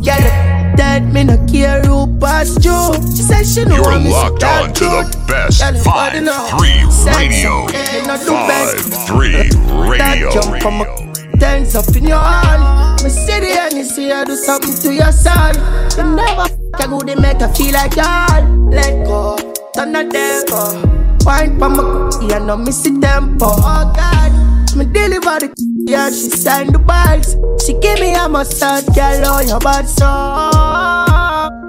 Yeah, 0.06 0.74
that 0.76 1.04
me 1.04 1.24
no 1.24 1.44
care 1.46 1.80
who 1.82 2.13
passed 2.24 2.64
you. 2.64 2.72
She 3.12 3.22
said 3.22 3.44
she 3.44 3.64
know 3.64 3.76
You're 3.76 4.00
locked 4.10 4.44
on 4.44 4.72
to 4.72 4.84
the 4.84 5.24
best 5.28 5.60
Girl, 5.60 5.76
five 5.84 6.12
three 6.56 6.80
radio. 7.12 7.68
Five 7.68 8.80
three 9.06 9.44
radio. 9.88 10.30
Jump 10.32 10.62
from 10.62 10.80
a 10.80 11.36
dance 11.36 11.74
up 11.74 11.94
in 11.94 12.04
your 12.04 12.18
hand. 12.18 13.04
Me 13.04 13.10
see 13.10 13.40
the 13.40 13.50
and 13.60 13.76
you 13.76 13.84
see 13.84 14.10
I 14.10 14.24
do 14.24 14.36
something 14.36 14.74
to 14.74 14.94
your 14.94 15.12
son. 15.12 15.54
You 15.96 16.16
never 16.16 16.48
f 16.48 16.80
a 16.80 16.88
good, 16.88 17.06
they 17.06 17.14
make 17.14 17.40
her 17.40 17.52
feel 17.52 17.72
like 17.72 17.94
y'all. 17.96 18.42
Let 18.70 19.04
go, 19.04 19.36
turn 19.74 19.92
the 19.92 20.04
devil. 20.08 20.90
Wine 21.26 21.58
for 21.58 21.68
my 21.68 22.34
and 22.34 22.46
no 22.46 22.56
miss 22.56 22.80
the 22.82 22.98
tempo. 23.00 23.46
Oh 23.48 23.92
God. 23.94 24.32
Me 24.76 24.84
deliver 24.86 25.38
the 25.38 25.54
yeah, 25.86 26.08
she 26.08 26.30
signed 26.30 26.74
the 26.74 26.78
bags. 26.78 27.36
She 27.64 27.74
give 27.78 28.00
me 28.00 28.14
a 28.14 28.28
massage, 28.28 28.88
girl, 28.96 29.26
on 29.26 29.46
your 29.46 29.60
body 29.60 29.86
so. 29.86 31.13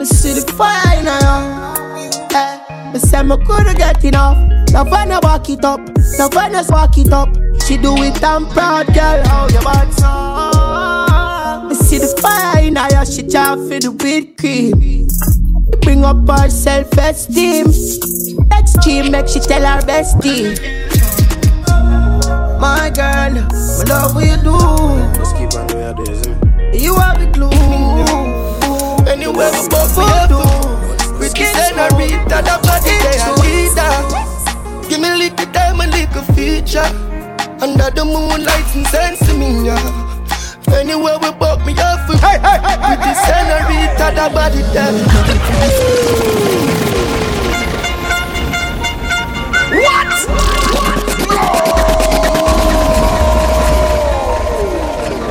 Me 0.06 0.10
see 0.12 0.34
the 0.34 0.46
fire 0.54 1.00
in 1.00 1.08
her 1.08 1.18
eh, 1.98 2.12
hey. 2.30 2.94
Me 2.94 3.00
say 3.00 3.24
me 3.24 3.36
couldn't 3.44 3.76
get 3.76 4.04
enough. 4.04 4.38
Now 4.70 4.84
wanna 4.88 5.20
walk 5.24 5.50
it 5.50 5.66
up, 5.66 5.80
now 6.20 6.30
wanna 6.32 6.64
walk 6.70 6.96
it 7.00 7.12
up. 7.12 7.30
She 7.66 7.78
do 7.78 7.96
it, 8.04 8.24
I'm 8.24 8.46
proud, 8.50 8.86
girl, 8.94 9.26
how 9.26 9.48
your 9.48 9.64
body 9.64 9.92
so. 9.94 11.68
Me 11.68 11.74
see 11.74 11.98
the 11.98 12.06
fire 12.22 12.62
in 12.64 12.76
her, 12.76 13.04
she 13.04 13.24
try 13.24 13.56
for 13.56 13.80
the 13.80 13.90
whipped 13.90 14.38
cream. 14.38 15.08
Bring 15.82 16.06
up 16.06 16.30
her 16.30 16.52
self-esteem. 16.52 17.66
Extreme, 18.54 19.10
make 19.10 19.28
she 19.28 19.40
tell 19.40 19.66
her 19.66 19.82
bestie. 19.88 20.54
My 22.62 22.92
girl, 22.94 23.42
my 23.42 23.84
love 23.90 24.14
what 24.14 24.24
you 24.24 24.38
do. 24.38 24.54
Just 25.18 25.36
keep 25.36 25.52
on 25.56 25.66
doing 25.66 25.96
days, 25.96 26.84
You 26.84 26.94
have 26.94 27.20
the 27.20 27.26
glue. 27.34 28.25
Where 29.36 29.52
we 29.52 29.68
both 29.68 29.98
we 29.98 30.08
do 30.32 30.40
With 31.20 31.34
the 31.36 31.44
that 32.32 32.44
the 32.48 32.56
body 32.64 32.96
they 33.04 33.20
a 33.20 33.36
leader 33.44 33.92
Give 34.88 35.00
me 35.02 35.10
a 35.10 35.16
little 35.16 35.48
time, 35.52 35.82
a 35.82 35.88
little 35.88 36.24
feature 36.34 36.88
Under 37.60 37.92
the 37.92 38.06
moonlight 38.06 38.76
and 38.76 38.88
sense 38.88 39.28
me, 39.36 39.66
yeah 39.68 39.78
Anywhere 40.74 41.20
we 41.20 41.32
both 41.32 41.66
me 41.66 41.74
off 41.80 42.08
with 42.08 42.22
the 42.22 42.32
scenery, 42.32 42.64
that 42.64 42.80
With 42.88 43.00
the 43.04 43.14
senorita, 43.28 44.08
the 44.16 44.26
body 44.34 44.62
them 44.72 44.96
What? 49.76 50.12
What? 51.28 51.66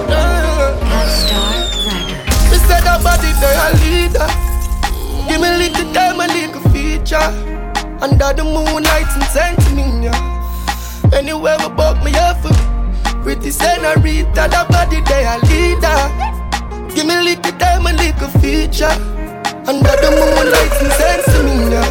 No! 0.08 0.24
Star 1.08 1.54
Runner. 1.86 2.20
We 2.50 2.56
said 2.58 2.82
the 2.84 2.94
Body 3.02 3.32
there 3.40 3.73
me 5.44 5.50
live 5.60 5.76
the 5.76 5.84
time 5.92 6.20
a 6.20 6.26
little 6.26 6.64
feature. 6.72 7.28
Under 8.00 8.32
the 8.32 8.44
moonlight 8.44 9.10
in 9.16 9.24
Tanzania. 9.34 10.14
Anywhere 11.12 11.56
we 11.60 11.68
book 11.76 12.02
me 12.02 12.12
up 12.16 12.40
with 13.24 13.42
the 13.42 13.50
senorita, 13.52 14.48
that 14.48 14.66
body 14.72 15.00
they 15.04 15.24
are 15.24 15.40
leader. 15.48 16.00
Give 16.94 17.06
me 17.06 17.16
little 17.20 17.52
time 17.60 17.86
a 17.86 17.92
little 17.92 18.32
feature. 18.40 18.96
Under 19.68 19.94
the 20.00 20.10
moonlight 20.16 20.74
in 20.80 20.90
Tanzania. 20.98 21.84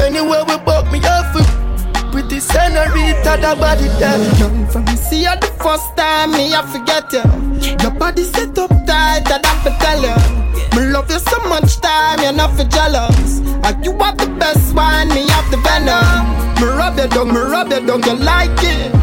Anywhere 0.00 0.44
we 0.48 0.56
book 0.64 0.86
me 0.90 1.00
with 1.34 1.50
pretty 2.12 2.40
senorita, 2.40 3.36
the 3.40 3.56
body 3.58 3.88
tell 3.98 4.22
Young 4.38 4.66
from 4.68 4.86
see 4.96 5.22
you 5.22 5.34
the 5.40 5.50
first 5.62 5.96
time, 5.96 6.30
me 6.32 6.54
I 6.54 6.62
forget 6.70 7.12
you 7.12 7.24
Your 7.82 7.98
body 7.98 8.22
set 8.22 8.56
up 8.58 8.70
tight, 8.86 9.26
I 9.26 9.38
don't 9.42 9.80
tell 9.80 10.02
you 10.02 10.43
love 10.94 11.10
you 11.10 11.18
so 11.18 11.38
much 11.48 11.80
time, 11.80 12.20
you're 12.20 12.32
not 12.32 12.56
for 12.56 12.62
jealous. 12.62 13.40
Like 13.66 13.84
you 13.84 13.92
have 13.98 14.16
the 14.16 14.28
best 14.38 14.72
wine, 14.76 15.08
me 15.08 15.26
have 15.28 15.50
the 15.50 15.58
venom. 15.66 16.22
Me 16.62 16.70
rub 16.70 16.96
your 16.96 17.08
down, 17.08 17.34
me 17.34 17.40
rub 17.40 17.68
your 17.68 17.80
down, 17.84 18.00
you 18.06 18.14
like 18.22 18.62
it. 18.62 18.94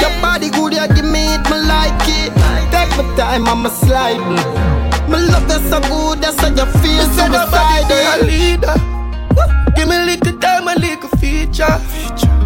Your 0.00 0.08
body 0.24 0.48
good, 0.48 0.72
you 0.72 0.88
give 0.96 1.04
me 1.04 1.34
it, 1.36 1.44
me 1.50 1.58
like 1.68 2.00
it. 2.08 2.32
Take 2.72 2.96
my 2.96 3.04
time, 3.16 3.46
I'ma 3.46 3.68
slide. 3.68 4.24
Me 5.10 5.18
love 5.20 5.44
you 5.52 5.60
so 5.68 5.80
good, 5.84 6.22
that's 6.24 6.40
how 6.40 6.48
you 6.48 6.66
feel. 6.80 7.04
So 7.12 7.28
Me 7.28 7.36
suicide, 7.36 7.92
a 7.92 8.24
leader. 8.24 8.76
Give 9.76 9.86
me 9.86 9.96
a 9.96 10.04
little 10.16 10.38
time, 10.40 10.68
a 10.68 10.74
little 10.80 11.12
feature. 11.20 11.76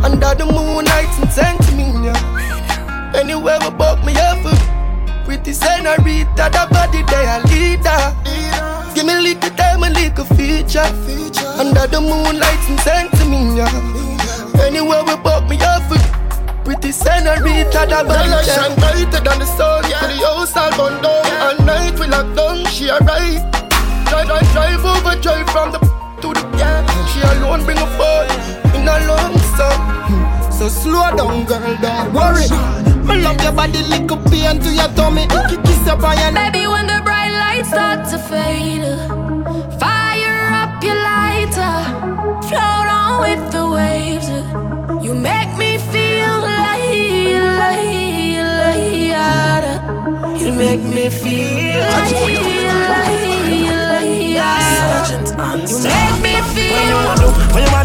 Under 0.02 0.34
the 0.34 0.44
moonlight 0.44 1.12
and 1.22 1.30
sentiment, 1.30 2.04
yeah. 2.04 3.14
Anywhere 3.14 3.58
we 3.62 3.70
buck 3.70 4.04
Pretty 5.48 5.64
senorita, 5.64 6.52
that 6.52 6.68
body 6.68 7.00
they 7.08 7.24
a 7.24 7.40
leader. 7.48 7.96
Give 8.92 9.08
me 9.08 9.16
a 9.16 9.32
little 9.32 9.48
time, 9.56 9.80
a 9.80 9.88
little 9.88 10.28
feature. 10.36 10.84
Under 11.56 11.88
the 11.88 12.04
moonlight 12.04 12.60
and 12.68 12.76
send 12.84 13.08
to 13.16 13.24
me, 13.24 13.56
yeah. 13.56 13.72
Anywhere 14.60 15.00
we 15.08 15.16
buck 15.24 15.48
me 15.48 15.56
off 15.64 15.88
with 15.88 16.04
pretty 16.68 16.92
senorita, 16.92 17.88
that 17.88 18.04
body 18.04 18.28
shine 18.44 18.76
brighter 18.76 19.24
than 19.24 19.40
the 19.40 19.48
sun. 19.56 19.88
Yeah. 19.88 20.04
To 20.04 20.06
the 20.12 20.20
house 20.20 20.52
all 20.52 20.68
burn 20.76 21.00
down, 21.00 21.24
all 21.40 21.56
night 21.64 21.96
we 21.96 22.12
lock 22.12 22.28
down. 22.36 22.68
She 22.68 22.92
alright. 22.92 23.40
Drive, 24.12 24.28
drive, 24.28 24.52
drive 24.52 24.84
over, 24.84 25.16
drive 25.16 25.48
from 25.48 25.72
the 25.72 25.80
to 26.20 26.28
the 26.28 26.44
yeah. 26.60 26.84
She 27.08 27.24
alone 27.24 27.64
bring 27.64 27.80
a 27.80 27.88
fall 27.96 28.28
in 28.76 28.84
a 28.84 29.00
long 29.08 29.32
sun. 29.56 30.27
So 30.58 30.68
slow 30.68 31.14
down, 31.16 31.44
girl, 31.44 31.76
don't 31.80 32.12
worry. 32.12 32.48
Me 33.06 33.22
love 33.22 33.40
your 33.44 33.52
body, 33.52 33.80
lick 33.84 34.10
up 34.10 34.24
pain 34.28 34.58
to 34.58 34.70
your 34.74 34.88
tummy. 34.96 35.28
Kiss 35.28 35.86
up 35.86 36.02
on 36.02 36.18
your 36.18 36.32
Baby, 36.32 36.66
when 36.66 36.88
the 36.88 37.00
bright 37.04 37.30
lights 37.30 37.68
start 37.68 38.08
to 38.10 38.18
fade, 38.18 38.82
fire 39.78 40.50
up 40.62 40.82
your 40.82 40.96
lighter, 40.96 41.74
float 42.48 42.88
on 42.90 43.20
with 43.22 43.52
the 43.52 43.70
waves. 43.70 44.28
You 45.04 45.14
make 45.14 45.56
me 45.56 45.78
feel 45.78 46.40
like, 46.42 47.38
like, 47.62 47.86
like, 49.14 50.40
you 50.40 50.50
make 50.50 50.82
me 50.82 51.08
feel 51.08 51.80
like, 51.86 52.10
like, 52.10 52.98
like, 54.34 55.70
you 55.70 55.78
make 55.84 56.22
me 56.22 56.27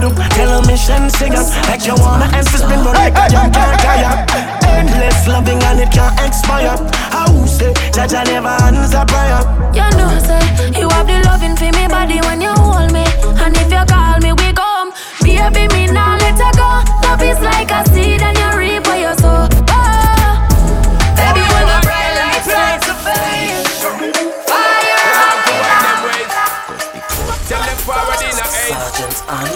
to, 0.03 0.09
when 0.09 0.19
you 0.19 0.19
want 0.19 0.31
to, 0.31 0.37
tell 0.37 0.51
a 0.59 0.67
mission 0.67 1.09
sing 1.09 1.35
up 1.35 1.47
like 1.67 1.85
you 1.85 1.95
wanna 1.95 2.27
end 2.35 2.47
to 2.47 2.57
spin, 2.57 2.83
but 2.83 2.93
like 2.95 3.15
a 3.15 3.29
jam 3.29 3.51
can't 3.51 3.79
tire. 3.79 4.25
Endless 4.67 5.27
loving 5.27 5.61
and 5.63 5.79
it 5.79 5.91
can't 5.91 6.15
expire. 6.19 6.75
How 7.11 7.45
say, 7.45 7.73
Jaja 7.95 8.25
never 8.25 8.49
hands 8.49 8.93
a 8.93 9.05
prayer. 9.05 9.41
You 9.73 9.87
know, 9.97 10.11
say, 10.19 10.43
you 10.79 10.89
have 10.89 11.07
the 11.07 11.21
loving 11.25 11.55
for 11.55 11.71
me 11.77 11.87
body 11.87 12.19
when 12.27 12.41
you 12.41 12.51
hold 12.51 12.91
me. 12.91 13.05
And 13.39 13.55
if 13.55 13.71
you 13.71 13.83
call 13.85 14.19
me, 14.19 14.33
we 14.33 14.53
come. 14.53 14.91
Baby, 15.21 15.67
me 15.73 15.87
now 15.87 16.17
let 16.17 16.39
her 16.39 16.51
go. 16.57 16.69
Love 17.07 17.23
is 17.23 17.39
like 17.39 17.71
a 17.71 17.87
seed 17.91 18.21
and 18.21 18.37
you 18.37 18.42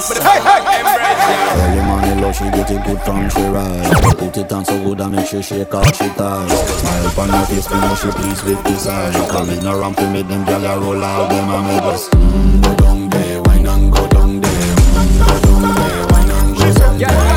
Sergeant's 0.08 0.26
Hey, 0.28 0.40
hey, 0.40 0.64
hey, 0.64 0.84
hey, 0.84 1.16
hey. 1.20 1.72
Early 1.72 1.86
morning 1.86 2.22
love, 2.22 2.36
she 2.36 2.44
get 2.46 2.72
it 2.72 2.84
good 2.86 3.02
from 3.02 3.30
she 3.30 3.42
rise. 3.42 4.16
Put 4.16 4.38
it 4.38 4.52
on 4.54 4.64
so 4.64 4.84
good 4.84 5.02
I 5.02 5.08
make 5.10 5.28
she 5.28 5.42
shake 5.42 5.74
out 5.74 5.96
she 5.96 6.08
ties. 6.10 6.80
Smile 6.80 7.08
upon 7.08 7.30
her 7.30 7.46
face, 7.46 7.70
me 7.70 7.80
know 7.82 7.96
she 7.96 8.10
pleased 8.12 8.44
with 8.46 8.64
this 8.64 8.88
eye. 8.88 9.12
Cause 9.30 9.50
it's 9.50 9.64
no 9.64 9.94
to 9.94 10.10
make 10.12 10.28
them 10.28 10.46
gyal 10.46 10.64
a 10.64 10.80
roll 10.80 11.04
out 11.04 11.30
them 11.30 11.50
and 11.50 11.68
me 11.68 11.80
just 11.92 12.12
mm, 12.12 12.64
go 12.64 12.76
down 12.76 13.10
there, 13.10 13.42
wine 13.44 13.68
and 13.68 13.92
go 13.92 14.08
down 14.08 14.42
there, 14.42 14.76
mm, 14.76 15.28
go 15.28 15.40
down 15.42 15.76
there, 15.76 16.08
wine 16.08 16.30
and 16.32 16.58
go 16.58 16.74
down 16.74 16.98
there, 16.98 17.37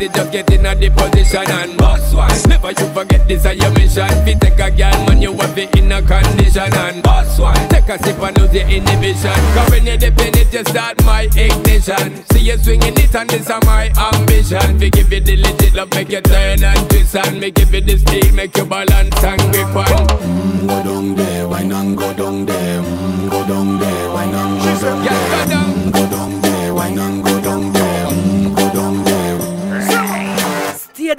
Bother 0.00 0.12
just 0.14 0.32
get 0.32 0.50
in 0.52 0.66
a 0.66 0.74
the 0.74 0.88
position 0.90 1.50
and 1.50 1.76
boss 1.76 2.14
one. 2.14 2.30
Never 2.48 2.70
you 2.70 2.88
forget 2.94 3.26
this 3.28 3.44
is 3.44 3.56
your 3.60 3.70
mission. 3.72 4.08
Fi 4.24 4.32
take 4.34 4.58
a 4.58 4.70
girl, 4.70 5.06
man, 5.06 5.20
you 5.22 5.32
have 5.36 5.58
it 5.58 5.76
in 5.76 5.92
a 5.92 6.00
condition 6.02 6.72
and 6.72 7.02
boss 7.02 7.38
one. 7.38 7.54
Take 7.68 7.88
a 7.88 7.98
sip 8.02 8.18
and 8.20 8.38
lose 8.38 8.54
your 8.54 8.66
inhibition. 8.68 9.36
Cause 9.54 9.70
when 9.70 9.86
you 9.86 9.96
dip 9.98 10.18
in 10.18 10.36
it, 10.38 10.52
you 10.52 10.64
start 10.64 11.02
my 11.04 11.22
ignition. 11.36 12.24
See 12.32 12.40
you 12.40 12.56
swinging 12.58 12.96
it 12.96 13.14
and 13.14 13.28
this 13.30 13.48
is 13.48 13.64
my 13.64 13.90
ambition. 13.96 14.78
We 14.78 14.90
give 14.90 15.12
you 15.12 15.20
the 15.20 15.36
legit 15.36 15.74
love, 15.74 15.90
make 15.92 16.10
you 16.10 16.20
turn 16.22 16.62
and 16.64 16.90
twist 16.90 17.16
and 17.16 17.40
make 17.40 17.54
give 17.54 17.74
you 17.74 17.80
the 17.82 17.98
steel, 17.98 18.32
make 18.34 18.56
you 18.56 18.64
balance 18.64 19.22
and 19.24 19.40
grip 19.52 19.76
on. 19.76 19.84
Mm, 19.84 20.68
Go 20.68 20.82
down 20.84 21.14
there, 21.14 21.48
wine 21.48 21.72
and 21.72 21.96
go 21.98 22.12
down 22.14 22.46
there. 22.46 22.80
Mm, 22.82 23.30
Go 23.30 23.46
down 23.46 23.78
there, 23.78 24.08
wine 24.10 24.34
and 24.34 24.60
go 24.60 24.80
down 24.80 25.04
there. 25.04 25.56
Mm, 25.56 25.92
Go 25.92 26.00
down 26.00 26.09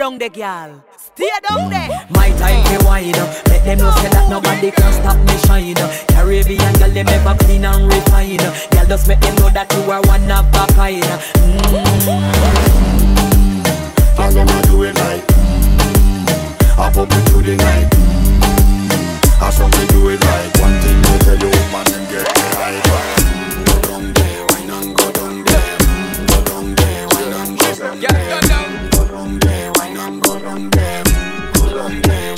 down 0.02 0.18
there, 0.18 0.30
girl. 0.30 0.84
Stay 0.97 1.30
down 1.47 1.70
there. 1.70 1.88
My 2.10 2.30
time 2.41 2.64
to 2.74 2.86
wine 2.86 3.14
up. 3.22 3.30
Let 3.45 3.64
them 3.64 3.78
know 3.78 3.91
say 4.02 4.10
that 4.10 4.28
nobody 4.32 4.72
can 4.72 4.91
stop 4.97 5.18
me 5.30 5.38
shine. 5.45 5.78
Caribbean 6.10 6.74
girl, 6.82 6.89
them 6.89 7.08
ever 7.08 7.38
clean 7.45 7.66
and 7.66 7.86
refine. 7.86 8.41
Girl, 8.74 8.86
just 8.89 9.08
make 9.08 9.20
them 9.22 9.36
know 9.36 9.52
that 9.54 9.72
you 9.78 9.91
are 9.93 10.02
one 10.10 10.26
of 10.26 10.49
a 10.58 10.66
kind. 10.74 11.06
Girl, 14.18 14.32
them 14.34 14.49
a 14.49 14.62
do 14.66 14.82
it 14.89 14.97
like 14.97 15.22
mm, 15.38 16.26
Up 16.82 16.97
up 16.97 17.12
it 17.12 17.22
through 17.30 17.43
the 17.43 17.56
night 17.58 17.86
mm, 17.93 19.38
I 19.39 19.52
saw 19.52 19.68
me 19.68 19.86
do 19.93 20.10
it 20.10 20.24
right 20.26 20.49
One 20.62 20.82
thing 20.82 21.02
they 21.02 21.18
tell 21.26 21.38
you, 21.38 21.54
man, 21.70 21.86
them 21.86 22.04
get 22.10 22.26
me 22.26 22.41
right 22.58 23.21
down 30.42 30.70
there 30.72 31.04
mm, 31.04 31.54
Go 31.54 31.78
down 31.78 32.02
there 32.02 32.36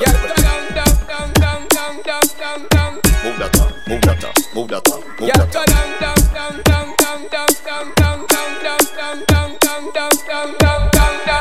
Yeah, 0.00 0.12
down, 0.34 0.74
down, 0.74 1.32
down, 1.34 1.68
down, 1.68 2.02
down, 2.02 2.22
down, 2.38 2.68
down. 2.68 2.94
Move 2.94 3.38
that 3.38 3.60
up, 3.60 3.88
move 3.88 4.00
that 4.02 4.24
up, 4.24 4.36
move 4.54 4.68
that 4.68 4.88
up, 4.88 5.20
move 5.20 5.28
Yeah, 5.28 5.36
that 5.38 5.56
up 5.56 5.66
down, 5.66 5.90
down, 6.00 6.18
down, 6.34 6.62
down, 6.62 6.94
down, 6.96 7.20
down, 7.30 7.54
down, 7.64 7.94
down, 7.94 8.26
down, 8.26 8.56
down, 8.58 8.84
down, 8.94 9.24
down, 9.24 9.24
down, 9.26 9.56
down, 9.62 9.92
down, 9.92 10.12
down, 10.24 10.58
down, 10.58 10.90
down, 10.90 11.40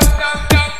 down, 0.49 0.72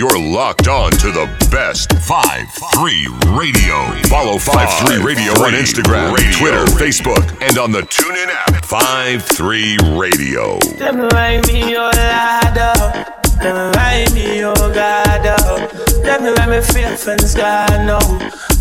You're 0.00 0.18
locked 0.18 0.66
on 0.66 0.92
to 0.92 1.12
the 1.12 1.26
best 1.50 1.90
5-3 1.90 3.36
Radio. 3.36 3.76
Follow 4.08 4.38
5-3 4.38 5.04
Radio 5.04 5.30
on 5.32 5.52
Instagram, 5.52 6.16
Twitter, 6.38 6.64
Facebook, 6.80 7.20
and 7.42 7.58
on 7.58 7.70
the 7.70 7.82
TuneIn 7.82 8.28
app. 8.28 8.64
5-3 8.64 10.00
Radio. 10.00 10.58
Them 10.78 11.06
ride 11.10 11.46
me 11.48 11.72
your 11.72 11.90
ladder. 11.90 13.12
Let 13.44 13.54
me 13.54 13.78
ride 13.78 14.14
me, 14.14 14.42
oh 14.42 14.54
God, 14.72 15.36
oh. 15.38 15.68
Let 16.02 16.22
me 16.22 16.30
me 16.30 16.62
feel 16.62 16.96
friends, 16.96 17.34
God, 17.34 17.68
no. 17.84 17.98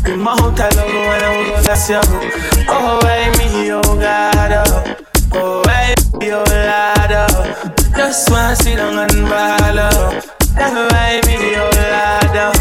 The 0.03 0.17
mouth 0.17 0.59
I 0.59 0.67
love 0.75 0.91
when 0.91 1.23
I 1.23 1.51
was 1.53 1.65
that's 1.65 1.89
you. 1.89 2.01
Oh, 2.67 2.99
ride 3.01 3.37
me, 3.37 3.71
oh 3.71 3.81
God, 3.81 4.67
oh. 4.67 4.95
Oh, 5.31 5.63
ride 5.63 5.95
me, 6.19 6.33
oh 6.33 6.43
Lord, 6.43 7.11
oh. 7.31 7.73
Just 7.95 8.29
wanna 8.29 8.57
sit 8.57 8.75
down 8.75 9.09
and 9.09 9.29
ball, 9.29 9.79
oh. 9.79 10.35
Me 10.59 10.65
ride 10.67 11.25
me, 11.25 11.55
oh 11.55 11.71
Lord, 11.71 12.35
oh. 12.35 12.53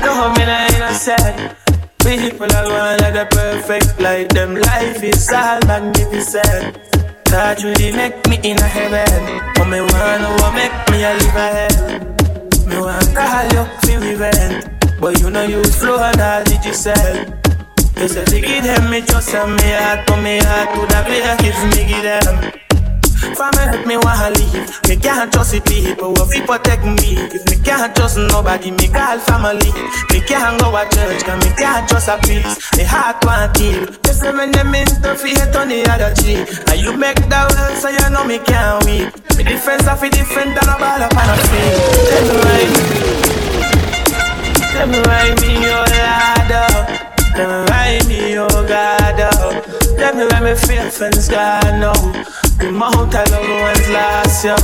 No, 0.00 0.30
me 0.34 0.44
not 0.46 0.70
innocent. 0.74 1.56
People 1.98 2.46
going 2.46 2.98
like 3.02 3.14
the 3.14 3.26
perfect 3.30 4.00
like 4.00 4.28
them. 4.28 4.54
Life 4.54 5.02
is 5.02 5.30
all 5.32 5.58
magnificent. 5.66 6.78
Touch 7.24 7.64
really 7.64 7.92
make 7.92 8.26
me 8.28 8.38
in 8.42 8.58
a 8.58 8.66
heaven. 8.66 9.42
But 9.54 9.66
me 9.66 9.80
wanna 9.80 10.30
what 10.38 10.54
make 10.54 10.74
me 10.90 11.02
a 11.02 11.14
live 11.14 11.34
a 11.34 11.46
hell. 11.58 12.12
Me 12.66 12.76
want 12.78 13.14
call 13.14 13.44
you 13.54 13.64
feel 13.82 14.00
revenge. 14.00 14.66
But 15.00 15.20
you 15.20 15.30
know 15.30 15.42
you 15.42 15.64
flow 15.64 15.98
and 15.98 16.20
all 16.20 16.44
did 16.44 16.64
you 16.64 16.74
sell. 16.74 17.16
You 17.96 18.08
to 18.08 18.40
give 18.40 18.64
them 18.64 18.90
me 18.90 19.00
trust 19.02 19.34
and 19.34 19.54
me 19.56 19.70
heart, 19.70 20.06
but 20.06 20.22
me 20.22 20.38
heart 20.38 20.74
to 20.74 20.80
the 20.86 21.02
player 21.06 21.36
give 21.42 21.58
me 21.74 21.86
give 21.90 22.02
them. 22.02 22.52
From 23.38 23.54
help 23.54 23.86
me 23.86 23.96
wanna 23.96 24.34
leave. 24.34 24.66
Me 24.88 24.96
can't 24.96 25.32
trust 25.32 25.52
the 25.52 25.60
people 25.62 26.14
who 26.14 26.24
fi 26.26 26.40
protect 26.44 26.84
me. 26.84 27.14
If 27.30 27.46
me 27.48 27.56
can't 27.62 27.94
trust 27.94 28.18
nobody, 28.18 28.70
me 28.70 28.88
call 28.88 29.18
family. 29.22 29.70
Me 30.10 30.20
can't 30.26 30.58
go 30.58 30.74
to 30.74 30.82
church, 30.90 31.22
cause 31.22 31.38
me 31.44 31.50
can't 31.54 31.88
trust 31.88 32.08
a 32.08 32.18
priest. 32.18 32.76
Me 32.76 32.84
heart 32.84 33.22
want 33.24 33.54
kill. 33.54 33.86
You 33.86 34.12
say 34.12 34.32
me 34.32 34.46
name 34.50 34.74
interfere 34.74 35.46
on 35.54 35.68
the 35.70 35.86
other 35.86 36.10
cheek. 36.18 36.42
And 36.68 36.80
you 36.82 36.96
make 36.96 37.22
that 37.30 37.46
well, 37.54 37.72
so 37.78 37.88
you 37.88 38.06
know 38.10 38.24
me 38.26 38.38
can't 38.42 38.82
weep. 38.84 39.14
Me 39.38 39.44
difference 39.44 39.86
of 39.86 40.02
it 40.02 40.12
different 40.12 40.58
than 40.58 40.68
a 40.68 40.76
ball 40.76 41.02
up 41.02 41.14
on 41.14 41.28
a 41.30 41.36
field. 41.46 41.80
Tell 42.10 42.24
me 42.26 42.36
why 42.42 42.62
Tell 44.72 44.86
me 44.88 44.98
why 45.06 45.30
me, 45.40 45.52
oh 45.70 45.84
Lord, 45.94 46.52
oh. 46.58 46.86
Tell 47.36 47.48
me 47.48 47.70
why 47.70 48.00
me, 48.08 48.38
oh 48.38 48.48
God, 48.66 49.20
oh. 49.38 49.61
Tell 50.02 50.16
me 50.16 50.24
why 50.26 50.40
me 50.40 50.54
feel 50.56 50.90
friends, 50.90 51.28
God, 51.28 51.78
no. 51.78 51.92
The 52.58 52.70
amount 52.70 53.14
I 53.14 53.22
love 53.30 53.46
ones 53.46 53.88
last 53.90 54.42
year. 54.44 54.56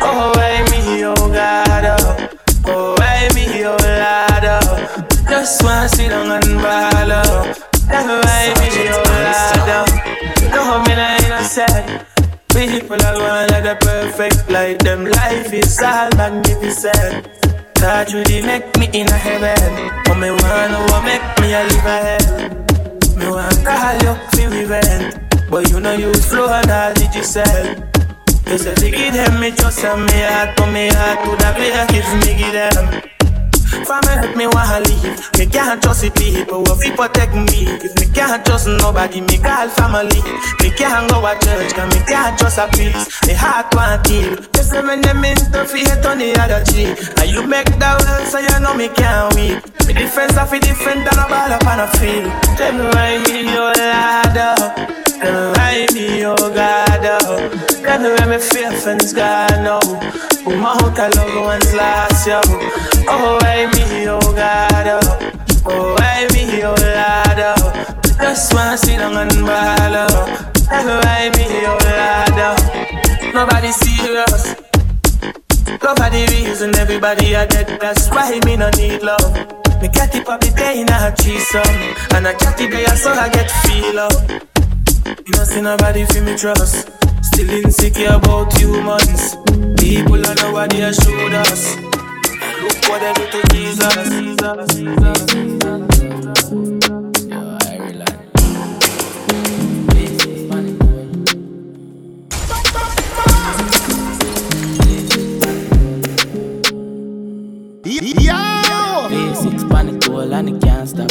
Oh, 0.00 0.32
why 0.34 0.64
me, 0.72 1.04
oh 1.04 1.14
God, 1.28 1.84
oh. 1.84 2.28
Oh, 2.64 2.94
why 2.96 3.28
me, 3.34 3.44
oh 3.62 3.76
Lord, 3.76 4.46
oh. 4.48 5.06
Just 5.28 5.62
wanna 5.62 5.86
sit 5.86 6.08
down 6.08 6.32
and 6.32 6.56
ball, 6.64 7.12
oh. 7.12 7.52
Why 7.92 8.54
me, 8.56 8.88
oh 8.88 9.04
Lord, 9.04 9.68
oh. 9.68 9.84
No, 10.48 10.82
me 10.88 10.94
not 10.96 11.20
innocent. 11.24 12.06
People 12.48 12.96
are 13.04 13.14
going 13.20 13.50
like 13.52 13.64
the 13.64 13.76
perfect 13.84 14.48
like 14.50 14.78
them. 14.78 15.04
Life 15.04 15.52
is 15.52 15.78
all 15.82 16.08
magnificent. 16.16 17.28
Touch 17.74 18.14
really 18.14 18.40
make 18.40 18.64
me 18.78 18.88
in 18.94 19.06
a 19.08 19.12
heaven. 19.12 19.90
But 20.06 20.14
me 20.14 20.30
wanna 20.30 21.04
make 21.04 21.40
me 21.40 21.52
a 21.52 21.64
live 21.64 21.84
a 21.84 21.98
hell. 22.00 22.56
Me 23.20 23.28
want 23.28 23.64
call 23.64 23.94
you 24.02 24.14
feel 24.32 24.50
revenge. 24.50 25.14
But 25.50 25.70
you 25.70 25.78
know 25.80 25.92
you 25.92 26.14
flow 26.14 26.48
and 26.48 26.70
all 26.70 26.94
did 26.94 27.14
you 27.14 27.22
sell. 27.22 27.66
You 28.46 28.58
to 28.58 28.90
give 28.90 29.12
them 29.14 29.40
me 29.40 29.50
trust 29.52 29.84
and 29.84 30.06
me 30.06 30.20
heart, 30.20 30.56
but 30.56 30.72
me 30.72 30.88
heart 30.88 31.22
to 31.24 31.30
the 31.36 31.52
player 31.54 31.86
give 31.92 32.08
me 32.24 32.38
give 32.38 32.52
them. 32.52 33.19
From 33.86 34.02
help 34.02 34.36
me 34.36 34.46
wanna 34.46 34.82
leave. 34.82 35.14
Me 35.38 35.46
can't 35.46 35.82
trust 35.82 36.02
the 36.02 36.10
people 36.10 36.64
who 36.64 36.90
protect 36.98 37.34
me. 37.34 37.70
If 37.78 37.94
me 37.98 38.06
can't 38.12 38.44
trust 38.44 38.66
nobody, 38.66 39.20
me 39.20 39.38
call 39.38 39.68
family. 39.70 40.20
Me 40.60 40.70
can't 40.74 41.06
go 41.10 41.22
to 41.22 41.32
church, 41.38 41.72
cause 41.74 41.90
me 41.94 42.00
can't 42.06 42.38
trust 42.38 42.58
a 42.58 42.66
priest. 42.74 43.26
Me 43.26 43.34
heart 43.34 43.70
want 43.74 44.02
kill. 44.04 44.34
You 44.34 44.62
say 44.62 44.82
me 44.82 44.96
name 44.98 45.24
interfere 45.24 45.94
on 46.02 46.18
the 46.18 46.34
other 46.42 46.62
cheek. 46.66 46.98
And 47.22 47.30
you 47.30 47.46
make 47.46 47.70
that 47.78 47.94
well, 48.02 48.20
so 48.26 48.38
you 48.42 48.56
know 48.58 48.74
me 48.74 48.88
can't 48.90 49.34
weep. 49.38 49.62
Me 49.86 49.94
defense 49.94 50.36
of 50.36 50.52
it 50.52 50.62
different 50.62 51.06
than 51.06 51.18
a 51.18 51.26
ball 51.30 51.52
up 51.54 51.66
on 51.66 51.80
a 51.80 51.88
field. 51.98 52.26
Me 52.58 52.82
oh, 52.82 52.90
why 52.90 53.16
oh. 53.16 53.24
me 53.30 53.54
your 53.54 53.72
ladder. 53.78 54.58
Tell 55.06 55.30
me 55.30 55.42
why 55.54 55.86
me 55.94 56.20
your 56.20 56.36
God. 56.36 57.06
Oh. 57.22 57.70
Tell 57.82 58.28
me 58.28 58.38
feel 58.38 58.72
friends 58.82 59.12
God 59.12 59.62
know. 59.62 59.80
Who 60.44 60.56
my 60.56 60.74
heart 60.74 60.98
I 60.98 61.08
love 61.14 61.44
ones 61.44 61.74
last 61.74 62.26
year. 62.26 62.89
Oh, 63.12 63.38
why 63.42 63.66
me, 63.66 64.08
oh 64.08 64.20
God, 64.20 64.86
oh. 64.86 65.32
Oh, 65.66 65.94
why 65.98 66.26
me, 66.32 66.62
oh 66.62 66.74
Lord, 66.78 67.40
oh. 67.44 68.14
Just 68.20 68.54
wanna 68.54 68.76
sit 68.78 68.98
down 68.98 69.16
and 69.16 69.46
ball, 69.46 69.96
oh. 69.96 70.26
Why 70.70 71.30
me, 71.36 71.46
oh 71.66 71.78
Lord, 71.84 72.40
oh. 72.48 73.32
Nobody 73.34 73.72
serious. 73.72 74.54
Love 75.82 75.96
for 75.98 76.10
the 76.10 76.26
reason 76.30 76.74
everybody 76.76 77.34
I 77.34 77.46
get. 77.46 77.80
That's 77.80 78.08
why 78.10 78.38
me 78.44 78.56
no 78.56 78.70
need 78.70 79.02
love. 79.02 79.34
Me 79.80 79.88
get 79.88 80.14
it 80.14 80.28
up 80.28 80.40
day 80.40 80.80
in 80.82 80.88
a 80.88 81.10
threesome, 81.16 81.62
um, 81.62 81.96
and 82.14 82.28
I 82.28 82.34
get 82.34 82.60
it 82.60 82.70
there 82.70 82.96
so 82.96 83.10
I 83.12 83.28
get 83.30 83.50
feel 83.62 83.98
up. 83.98 84.12
You 85.26 85.32
know 85.34 85.44
see 85.44 85.60
nobody 85.60 86.04
feel 86.06 86.24
me 86.24 86.36
trust. 86.36 86.90
Still 87.22 87.50
insecure 87.50 88.14
about 88.14 88.52
humans. 88.58 89.36
People 89.80 90.20
don't 90.22 90.38
are 90.42 90.52
nobody 90.52 90.80
has 90.80 90.96
showed 90.96 91.32
us. 91.34 91.76
Look 92.62 92.88
what 92.88 93.00
they 93.00 93.12
do 93.14 93.24
to 93.30 93.40
Jesus. 93.54 94.80
Yo! 108.20 108.36
And 110.32 110.48
it 110.48 110.62
can't 110.62 110.88
stop. 110.88 111.10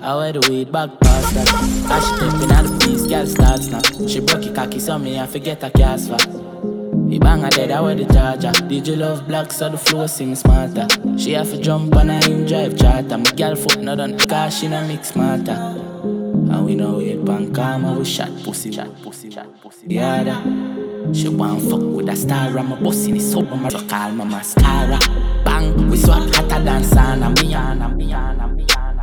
I 0.00 0.14
wear 0.14 0.32
the 0.32 0.40
weed 0.48 0.70
back 0.70 0.90
past 1.00 1.34
that. 1.34 1.48
As 1.90 2.04
she 2.06 2.12
tapping 2.18 2.52
out 2.52 2.64
the 2.66 2.86
piece, 2.86 3.06
girl 3.06 3.26
starts 3.26 3.66
now. 3.66 4.06
She 4.06 4.20
broke 4.20 4.44
it 4.44 4.54
cocky, 4.54 4.78
so 4.78 4.98
me 4.98 5.18
I 5.18 5.26
forget 5.26 5.62
her 5.62 5.70
cast 5.70 6.08
for. 6.08 6.87
The 7.08 7.18
banger 7.18 7.48
dead, 7.48 7.70
I 7.70 7.80
wear 7.80 7.94
the 7.94 8.04
charger. 8.12 8.52
Did 8.68 8.86
you 8.86 8.96
love 8.96 9.26
black, 9.26 9.50
so 9.50 9.70
the 9.70 9.78
flow 9.78 10.06
seem 10.06 10.34
smarter. 10.34 10.86
She 11.16 11.32
have 11.32 11.50
to 11.50 11.58
jump 11.58 11.96
on 11.96 12.10
a 12.10 12.20
in 12.28 12.44
drive 12.44 12.76
charter. 12.76 13.16
My 13.16 13.30
girl 13.32 13.56
foot 13.56 13.80
not 13.80 13.98
on 13.98 14.18
car, 14.18 14.50
she 14.50 14.68
no 14.68 14.86
mix 14.86 15.08
smarter. 15.08 15.52
And 15.52 16.66
we 16.66 16.74
know 16.74 17.00
it 17.00 17.24
pan 17.24 17.54
karma, 17.54 17.98
we 17.98 18.04
shot 18.04 18.30
pussy, 18.44 18.72
shot 18.72 18.94
pussy, 19.02 19.30
shot 19.30 19.48
pussy. 19.62 19.86
Yeah, 19.88 20.22
that. 20.24 21.16
She 21.16 21.30
want 21.30 21.62
fuck 21.62 21.80
with 21.80 22.10
a 22.10 22.16
star, 22.16 22.58
I'm 22.58 22.72
a 22.72 22.76
boss 22.76 23.06
in 23.06 23.14
the 23.14 23.20
soap, 23.20 23.50
I'm 23.52 23.64
a 23.64 23.70
call 23.70 24.12
my 24.12 24.24
mascara. 24.24 24.98
Bang, 25.44 25.88
we 25.90 25.96
swap 25.96 26.28
hotter 26.34 26.62
than 26.62 26.82
sauna, 26.82 27.34
me 27.42 27.54
and 27.54 27.96
me 27.96 28.12
and 28.12 28.56
me. 28.56 28.66
Air 28.70 28.97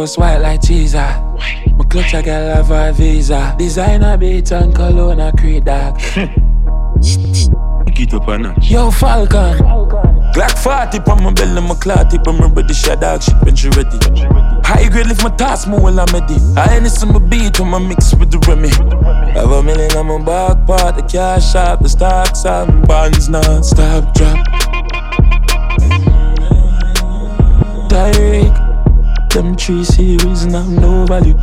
Force 0.00 0.16
white 0.16 0.38
like 0.38 0.62
cheese. 0.62 0.94
My 0.94 1.84
clutch 1.90 2.14
I 2.14 2.22
got 2.22 2.56
love 2.56 2.70
a 2.70 2.90
visa. 2.90 3.54
Designer 3.58 4.16
beat 4.16 4.50
and 4.50 4.74
cologne 4.74 5.20
I 5.20 5.30
create 5.32 5.66
dog. 5.66 5.98
Pick 7.84 8.00
it 8.00 8.14
up 8.14 8.26
a 8.28 8.38
notch. 8.38 8.70
Yo 8.70 8.90
Falcon. 8.90 9.58
Glock 10.32 10.56
40 10.58 11.00
on 11.00 11.22
my 11.22 11.32
belly, 11.34 11.60
my 11.60 11.74
clout 11.74 12.08
tip, 12.10 12.26
I'm 12.26 12.40
ready, 12.54 12.72
shot 12.72 13.02
dog 13.02 13.22
shit 13.22 13.34
when 13.42 13.54
she 13.54 13.68
ready. 13.68 13.98
High 14.64 14.88
grade 14.88 15.06
lift 15.06 15.22
my 15.22 15.36
task 15.36 15.68
more 15.68 15.82
while 15.82 16.00
I'm 16.00 16.06
ready. 16.18 16.36
I 16.56 16.76
ain't 16.76 16.86
some 16.86 17.12
beat 17.28 17.60
when 17.60 17.74
I 17.74 17.78
mix 17.80 18.14
with 18.14 18.30
the 18.30 18.38
Remy. 18.48 18.70
Have 19.34 19.50
a 19.50 19.62
million 19.62 19.94
on 19.98 20.06
my 20.06 20.24
back 20.24 20.66
part, 20.66 20.96
the 20.96 21.02
cash 21.02 21.54
out, 21.54 21.82
the 21.82 21.90
stocks 21.90 22.46
out, 22.46 22.88
bonds 22.88 23.28
non 23.28 23.62
stop 23.62 24.14
drop. 24.14 24.46
Tyreek, 27.90 28.54
them 29.30 29.56
three 29.56 29.84
series 29.84 30.44
have 30.44 30.68
no 30.68 31.06
value. 31.06 31.34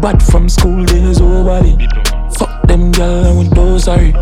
But 0.00 0.22
from 0.22 0.48
school 0.48 0.84
days, 0.84 1.20
oh 1.20 1.44
body. 1.44 1.76
Fuck 2.38 2.66
them 2.66 2.90
gal 2.92 3.24
and 3.26 3.38
with 3.38 3.50
those 3.54 3.84
sorry. 3.84 4.12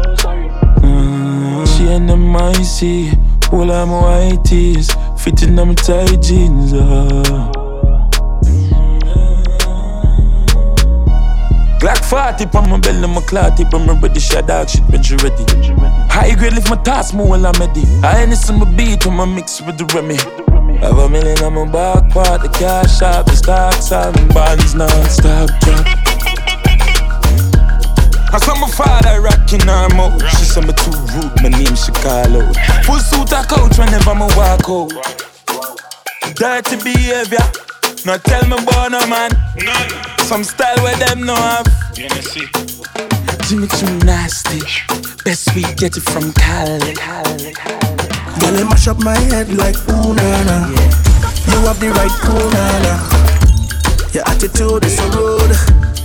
Mm, 0.80 1.66
she 1.76 1.88
and 1.92 2.08
them 2.08 2.34
icy, 2.36 3.10
all 3.52 3.70
of 3.70 3.88
my 3.88 4.28
white 4.28 4.44
tees, 4.44 4.90
fitting 5.18 5.56
them 5.56 5.74
tight 5.74 6.20
jeans. 6.22 6.72
Uh. 6.72 7.50
Glock 11.82 12.04
40 12.04 12.56
on 12.56 12.70
my 12.70 12.78
belly, 12.78 13.08
my 13.08 13.20
clout 13.22 13.56
tip, 13.56 13.74
I'm 13.74 13.88
ready, 14.00 14.20
shot 14.20 14.46
dog 14.46 14.68
shit 14.68 14.82
when 14.88 15.02
she 15.02 15.16
ready. 15.16 15.44
High 16.08 16.34
grade 16.36 16.52
lift 16.52 16.70
my 16.70 16.76
task 16.76 17.12
more 17.12 17.30
while 17.30 17.46
I'm 17.46 17.54
ready. 17.54 17.82
I 18.04 18.22
anything 18.22 18.58
my 18.60 18.70
beat 18.76 19.04
when 19.04 19.18
I 19.18 19.24
mix 19.24 19.60
with 19.60 19.78
the 19.78 19.86
Remy. 19.86 20.51
Have 20.82 20.98
a 20.98 21.08
million 21.08 21.38
on 21.44 21.54
my 21.54 21.64
back 21.70 22.10
part, 22.10 22.42
the 22.42 22.48
cash 22.48 22.98
shop, 22.98 23.26
the 23.26 23.36
stocks, 23.36 23.86
seven 23.86 24.26
bonds 24.28 24.74
non-stop 24.74 25.48
drop. 25.60 25.86
I 28.34 28.38
saw 28.38 28.54
my 28.58 28.68
father 28.68 29.20
rocking 29.20 29.60
her 29.60 29.88
mouth. 29.94 30.20
She 30.30 30.44
said 30.44 30.66
me 30.66 30.72
too 30.72 30.90
rude, 31.14 31.32
my 31.40 31.50
name 31.50 31.76
Chicago. 31.76 32.50
Full 32.82 32.98
suit 32.98 33.30
a 33.30 33.46
couch 33.46 33.78
whenever 33.78 34.14
me 34.14 34.26
walk 34.34 34.66
out. 34.66 34.90
Dirty 36.34 36.76
behavior, 36.82 37.46
not 38.04 38.24
tell 38.24 38.42
me 38.48 38.56
about 38.56 38.90
no 38.90 39.06
man. 39.06 39.30
Some 40.26 40.42
style 40.42 40.82
where 40.82 40.96
them 40.96 41.24
no 41.24 41.36
have. 41.36 41.66
Jimmy 43.46 43.68
too 43.68 43.98
nasty. 44.04 44.60
Best 45.24 45.54
we 45.54 45.62
get 45.74 45.96
it 45.96 46.02
from 46.02 46.32
Cali. 46.32 46.94
Cali, 46.94 47.52
Cali. 47.52 48.11
Girl, 48.42 48.58
it 48.58 48.66
mash 48.66 48.88
up 48.88 48.98
my 48.98 49.16
head 49.30 49.48
like 49.54 49.78
ooh 49.88 50.14
na 50.14 50.28
na. 50.48 50.56
You 51.46 51.58
have 51.66 51.78
the 51.78 51.90
right 51.94 52.14
cool 52.26 52.46
na 52.50 52.64
na. 52.82 52.94
Your 54.12 54.24
attitude 54.26 54.84
is 54.84 54.96
so 54.98 55.06
rude. 55.14 55.54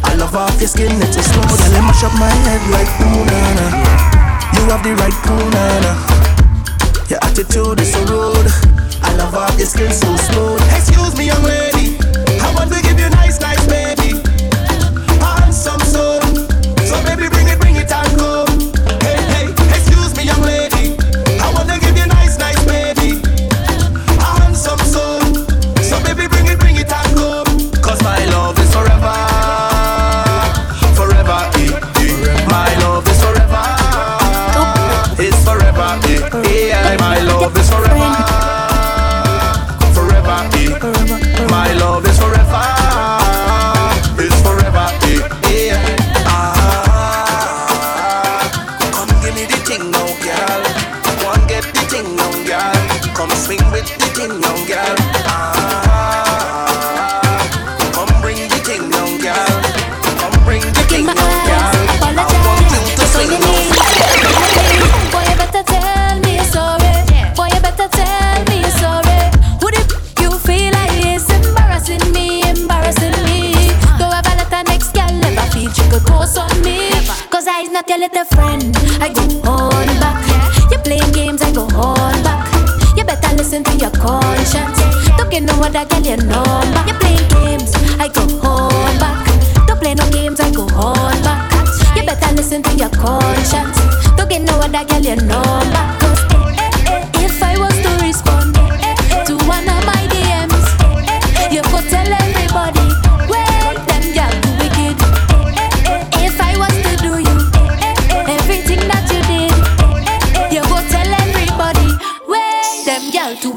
I 0.03 0.13
love 0.15 0.35
off 0.35 0.55
your 0.61 0.69
skin, 0.69 0.93
it's 1.01 1.15
so 1.17 1.21
smooth. 1.21 1.57
Girl, 1.57 1.73
it 1.73 1.81
mash 1.81 2.03
up 2.03 2.13
my 2.21 2.29
head 2.45 2.61
like 2.69 2.91
ooh 3.01 3.25
na 3.25 3.41
na. 3.57 3.65
You 4.53 4.63
have 4.69 4.83
the 4.85 4.93
right 5.01 5.17
cool 5.25 5.47
na 5.49 5.65
na. 5.81 5.91
Your 7.09 7.19
attitude 7.25 7.81
is 7.81 7.91
so 7.91 8.05
rude. 8.05 8.47
I 9.01 9.15
love 9.17 9.33
off 9.33 9.57
your 9.57 9.67
skin 9.67 9.91
so 9.91 10.15
smooth. 10.15 10.61
Excuse 10.77 11.17
me, 11.17 11.25
young 11.27 11.43
lady. 11.43 11.97
I 12.39 12.53
want 12.53 12.71
to 12.71 12.81
give 12.81 12.99
you 12.99 13.09
nice, 13.09 13.41
nice 13.41 13.65
baby. 13.65 14.07
Listen 83.48 83.64
to 83.64 83.78
your 83.78 83.91
conscience. 83.91 84.78
Don't 85.18 85.32
get 85.32 85.41
no 85.41 85.54
other 85.62 85.86
girl 85.86 86.02
your 86.02 86.18
number. 86.18 86.84
You 86.86 86.93
playing 87.00 87.30
games, 87.30 87.72
I 87.98 88.10
go 88.10 88.24
on 88.45 89.00
back. 89.00 89.26
Don't 89.68 89.80
play 89.80 89.95
no 89.95 90.10
games, 90.12 90.41
I 90.41 90.52
go 90.52 90.64
on 90.76 91.24
back. 91.24 91.50
You 91.95 92.04
better 92.06 92.36
listen 92.36 92.62
to 92.64 92.76
your 92.76 92.89
conscience. 92.89 93.80
Don't 94.18 94.30
get 94.30 94.41
no 94.41 94.60
other 94.60 94.84
girl 94.84 95.00
your 95.00 95.16
number. 95.16 96.07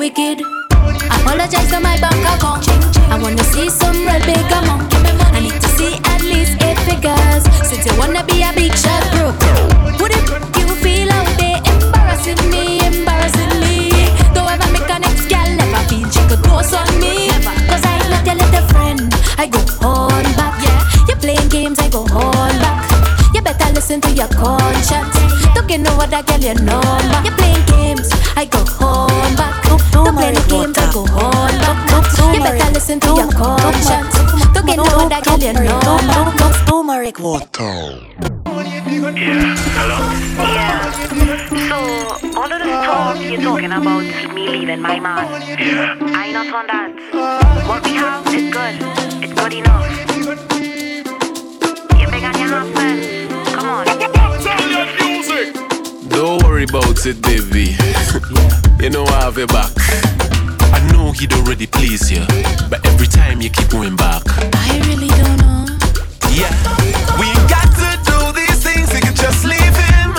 Wicked. 0.01 0.41
Apologize 1.13 1.69
to 1.69 1.79
my 1.79 1.95
bank 2.01 2.25
account. 2.33 2.65
I 3.13 3.19
wanna 3.21 3.45
see 3.53 3.69
some 3.69 4.01
real 4.09 4.23
big 4.25 4.49
amount. 4.49 4.89
I 5.37 5.41
need 5.45 5.61
to 5.61 5.69
see 5.77 5.93
at 6.13 6.23
least 6.25 6.57
eight 6.65 6.81
figures. 6.89 7.45
Since 7.69 7.85
you 7.85 7.93
wanna 8.01 8.25
be 8.25 8.41
a 8.41 8.51
big 8.57 8.73
shot, 8.73 9.05
bro. 9.13 9.29
Would 10.01 10.13
it 10.17 10.25
you 10.57 10.73
feel 10.81 11.13
out 11.13 11.29
there 11.37 11.61
embarrassing 11.69 12.41
me, 12.49 12.81
embarrassingly? 12.81 13.93
Don't 14.33 14.49
ever 14.49 14.73
make 14.73 14.89
a 14.89 14.99
next 15.05 15.29
girl 15.29 15.49
never 15.61 15.83
feel 15.93 16.09
she 16.09 16.23
could 16.33 16.41
close 16.49 16.73
on 16.73 16.89
me. 16.97 17.29
Cause 17.69 17.85
I'm 17.85 18.01
not 18.09 18.25
your 18.25 18.37
little 18.41 18.67
friend. 18.73 19.13
I 19.37 19.53
go 19.53 19.61
on 19.85 20.25
back. 20.41 20.57
Yeah, 20.65 20.81
You're 21.09 21.21
playing 21.21 21.49
games, 21.53 21.79
I 21.79 21.91
go 21.91 22.09
on 22.17 22.57
back. 22.65 22.89
You 23.35 23.43
better 23.43 23.69
listen 23.77 24.01
to 24.01 24.11
your 24.17 24.33
conscience. 24.33 25.17
Don't 25.53 25.69
get 25.69 25.81
no 25.85 25.93
other 26.01 26.23
girl 26.25 26.41
your 26.41 26.57
number. 26.57 27.21
You 27.21 27.33
playing 27.37 27.65
games, 27.69 28.09
I 28.35 28.47
go 28.49 28.65
on 28.81 29.37
back. 29.37 29.60
Don't 30.11 30.19
play 30.19 30.33
no 30.33 30.43
games, 30.49 30.77
I 30.77 30.93
go 30.93 31.03
on. 31.23 31.55
You 32.35 32.43
better 32.43 32.73
listen 32.73 32.99
to 32.99 33.15
your 33.15 33.31
conscience. 33.31 34.19
Don't 34.53 34.67
get 34.67 34.77
no 34.77 34.83
other 34.83 35.21
girl 35.23 35.39
your 35.39 35.53
number. 35.55 36.51
Turmeric 36.67 37.21
water. 37.21 38.01
Yeah. 40.51 40.91
So, 41.69 41.77
all 42.37 42.51
of 42.53 42.59
the 42.59 42.67
talk 42.67 43.21
you're 43.23 43.41
talking 43.41 43.71
about 43.71 44.03
me 44.35 44.49
leaving 44.49 44.81
my 44.81 44.99
man. 44.99 45.31
Yeah. 45.47 45.97
I 46.01 46.33
not 46.33 46.53
on 46.53 46.67
that. 46.67 46.91
What 47.69 47.85
we 47.85 47.93
have 47.95 48.27
is 48.35 48.51
good. 48.51 48.83
It's 49.23 49.33
good 49.33 49.53
enough. 49.53 49.87
You 52.01 52.07
big 52.11 52.25
on 52.25 52.35
your 52.37 52.49
half 52.49 52.67
friends. 52.75 53.51
Come 53.55 53.69
on. 53.69 53.87
Don't 56.09 56.43
worry 56.43 56.65
about 56.65 57.07
it, 57.07 57.23
baby. 57.23 57.77
you 58.81 58.89
know 58.89 59.05
I 59.05 59.25
have 59.25 59.37
your 59.37 59.47
back. 59.47 59.71
I 60.73 60.81
know 60.93 61.13
he'd 61.13 61.33
already 61.35 61.67
please 61.67 62.11
you, 62.11 62.25
but 62.71 62.85
every 62.87 63.07
time 63.07 63.43
you 63.43 63.51
keep 63.51 63.69
going 63.69 63.97
back. 63.97 64.23
I 64.27 64.81
really 64.89 65.09
don't 65.09 65.37
know. 65.37 65.67
Yeah, 66.33 66.55
we 67.21 67.29
got 67.45 67.69
to 67.77 67.91
do 68.09 68.33
these 68.33 68.63
things, 68.65 68.89
you 68.95 69.01
can 69.01 69.15
just 69.15 69.45
leave 69.45 69.77
him. 69.77 70.15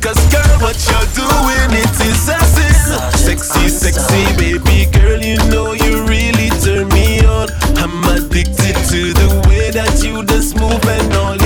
Cause 0.00 0.20
girl, 0.32 0.56
what 0.64 0.78
you're 0.88 1.10
doing, 1.12 1.70
it 1.76 1.92
is 2.00 2.28
a 2.28 2.38
sin. 2.48 2.72
Sexy, 3.18 3.68
sexy, 3.68 4.24
baby 4.36 4.90
girl, 4.90 5.20
you 5.20 5.36
know 5.50 5.72
you 5.72 6.04
really 6.06 6.48
turn 6.64 6.88
me 6.88 7.20
on. 7.26 7.48
I'm 7.76 8.02
addicted 8.08 8.76
to 8.88 9.12
the 9.12 9.44
way 9.48 9.70
that 9.70 10.02
you 10.02 10.24
just 10.24 10.56
move 10.56 10.84
and 10.86 11.12
all 11.14 11.41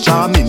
charming. 0.00 0.45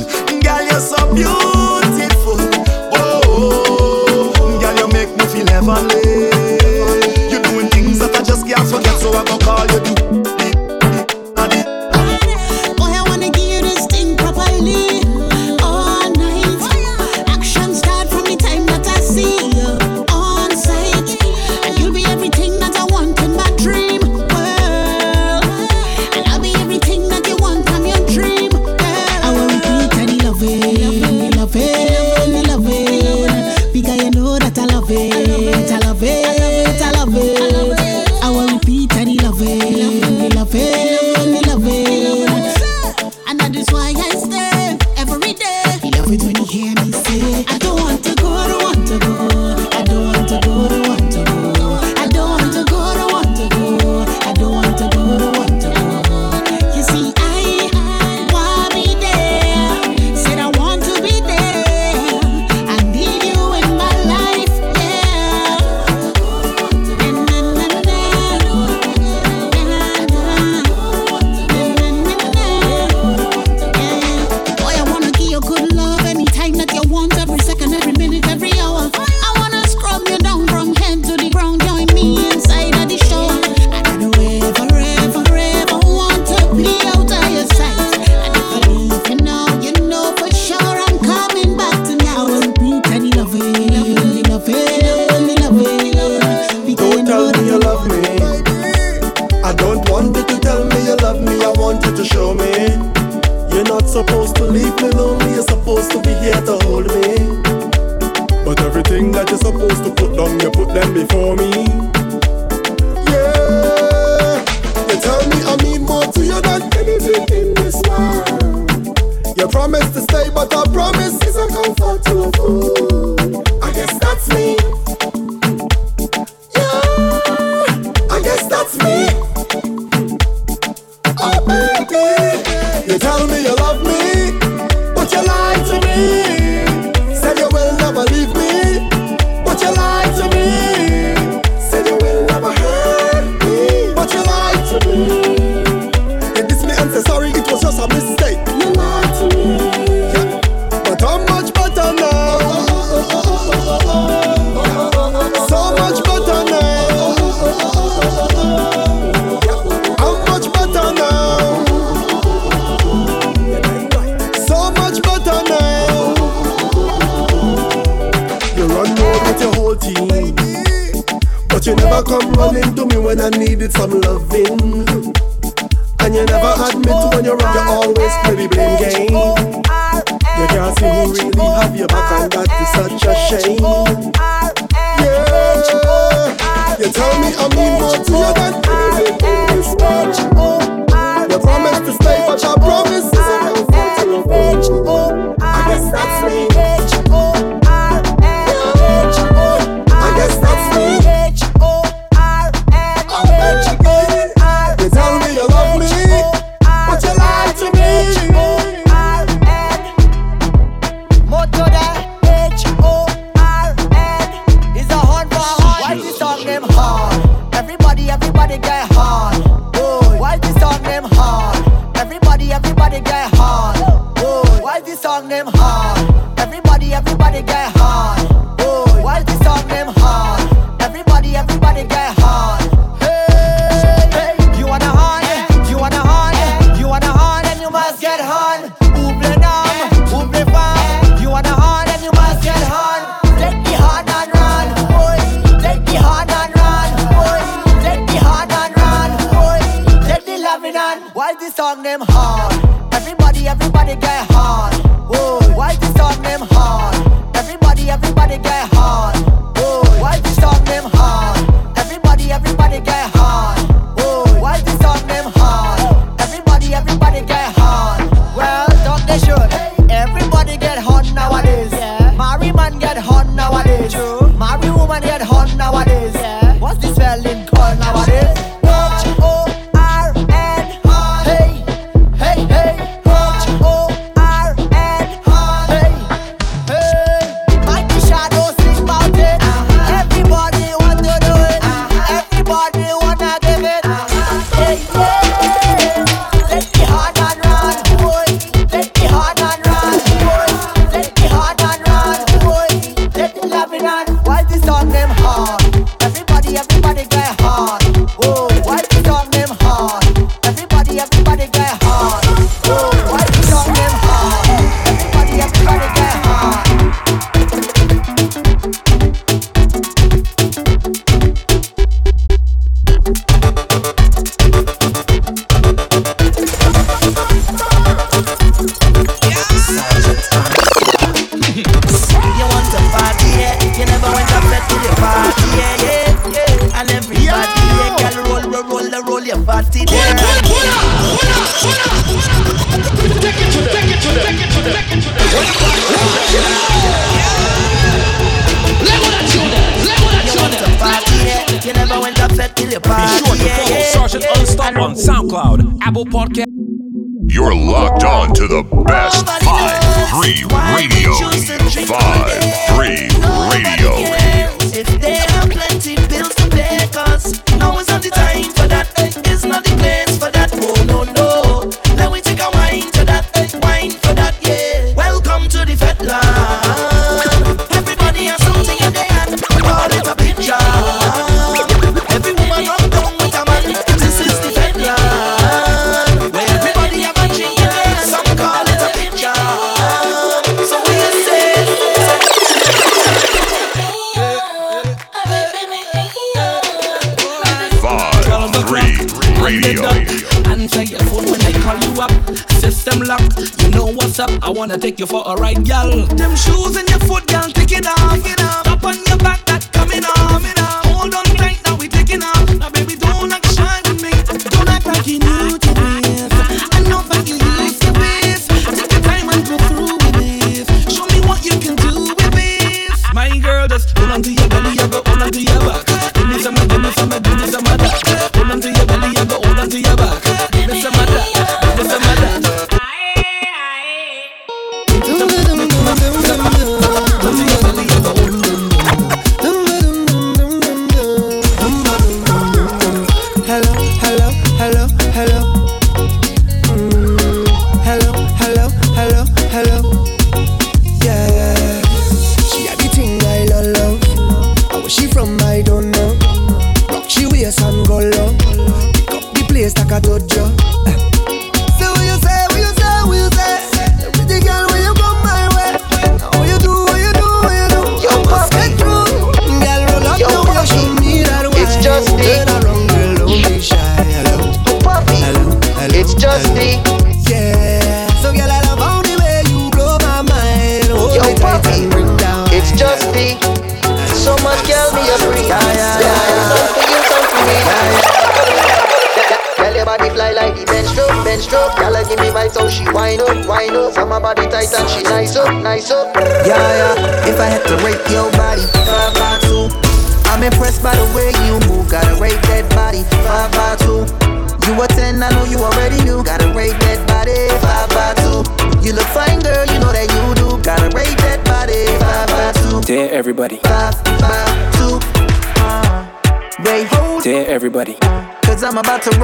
I'm 518.78 518.82
about 518.82 519.01
to 519.09 519.16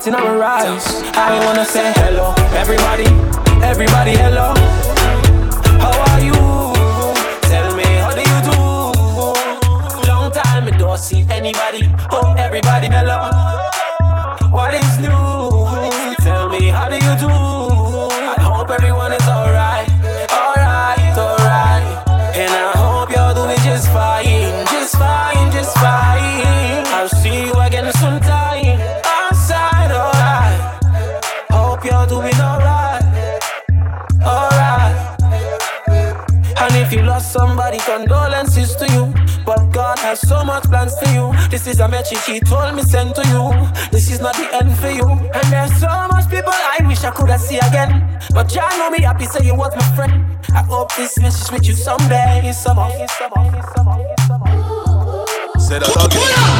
thoughts 0.00 0.06
and 0.06 0.16
I'ma. 0.16 0.40
I 1.14 1.44
wanna 1.44 1.64
say 1.64 1.92
hello, 1.96 2.34
everybody, 2.54 3.04
everybody, 3.62 4.12
hello. 4.12 4.99
She 42.06 42.40
told 42.40 42.74
me 42.74 42.82
send 42.82 43.14
to 43.14 43.22
you. 43.28 43.52
This 43.90 44.10
is 44.10 44.20
not 44.20 44.34
the 44.34 44.48
end 44.54 44.76
for 44.78 44.90
you. 44.90 45.08
And 45.08 45.52
there's 45.52 45.74
so 45.78 45.88
much 46.08 46.28
people 46.30 46.52
I 46.52 46.78
wish 46.86 47.04
I 47.04 47.10
could 47.10 47.28
have 47.28 47.40
see 47.40 47.58
again. 47.58 48.18
But 48.32 48.54
y'all 48.54 48.70
know 48.78 48.90
me 48.90 49.02
happy, 49.02 49.26
say 49.26 49.44
you 49.44 49.54
was 49.54 49.74
my 49.76 49.82
friend. 49.94 50.24
I 50.54 50.62
hope 50.62 50.94
this 50.96 51.18
message 51.18 51.52
with 51.52 51.66
you 51.66 51.74
someday. 51.74 52.52
Some 52.52 52.78
off, 52.78 52.92
some 53.18 53.30
some 53.74 53.92
some 55.82 56.59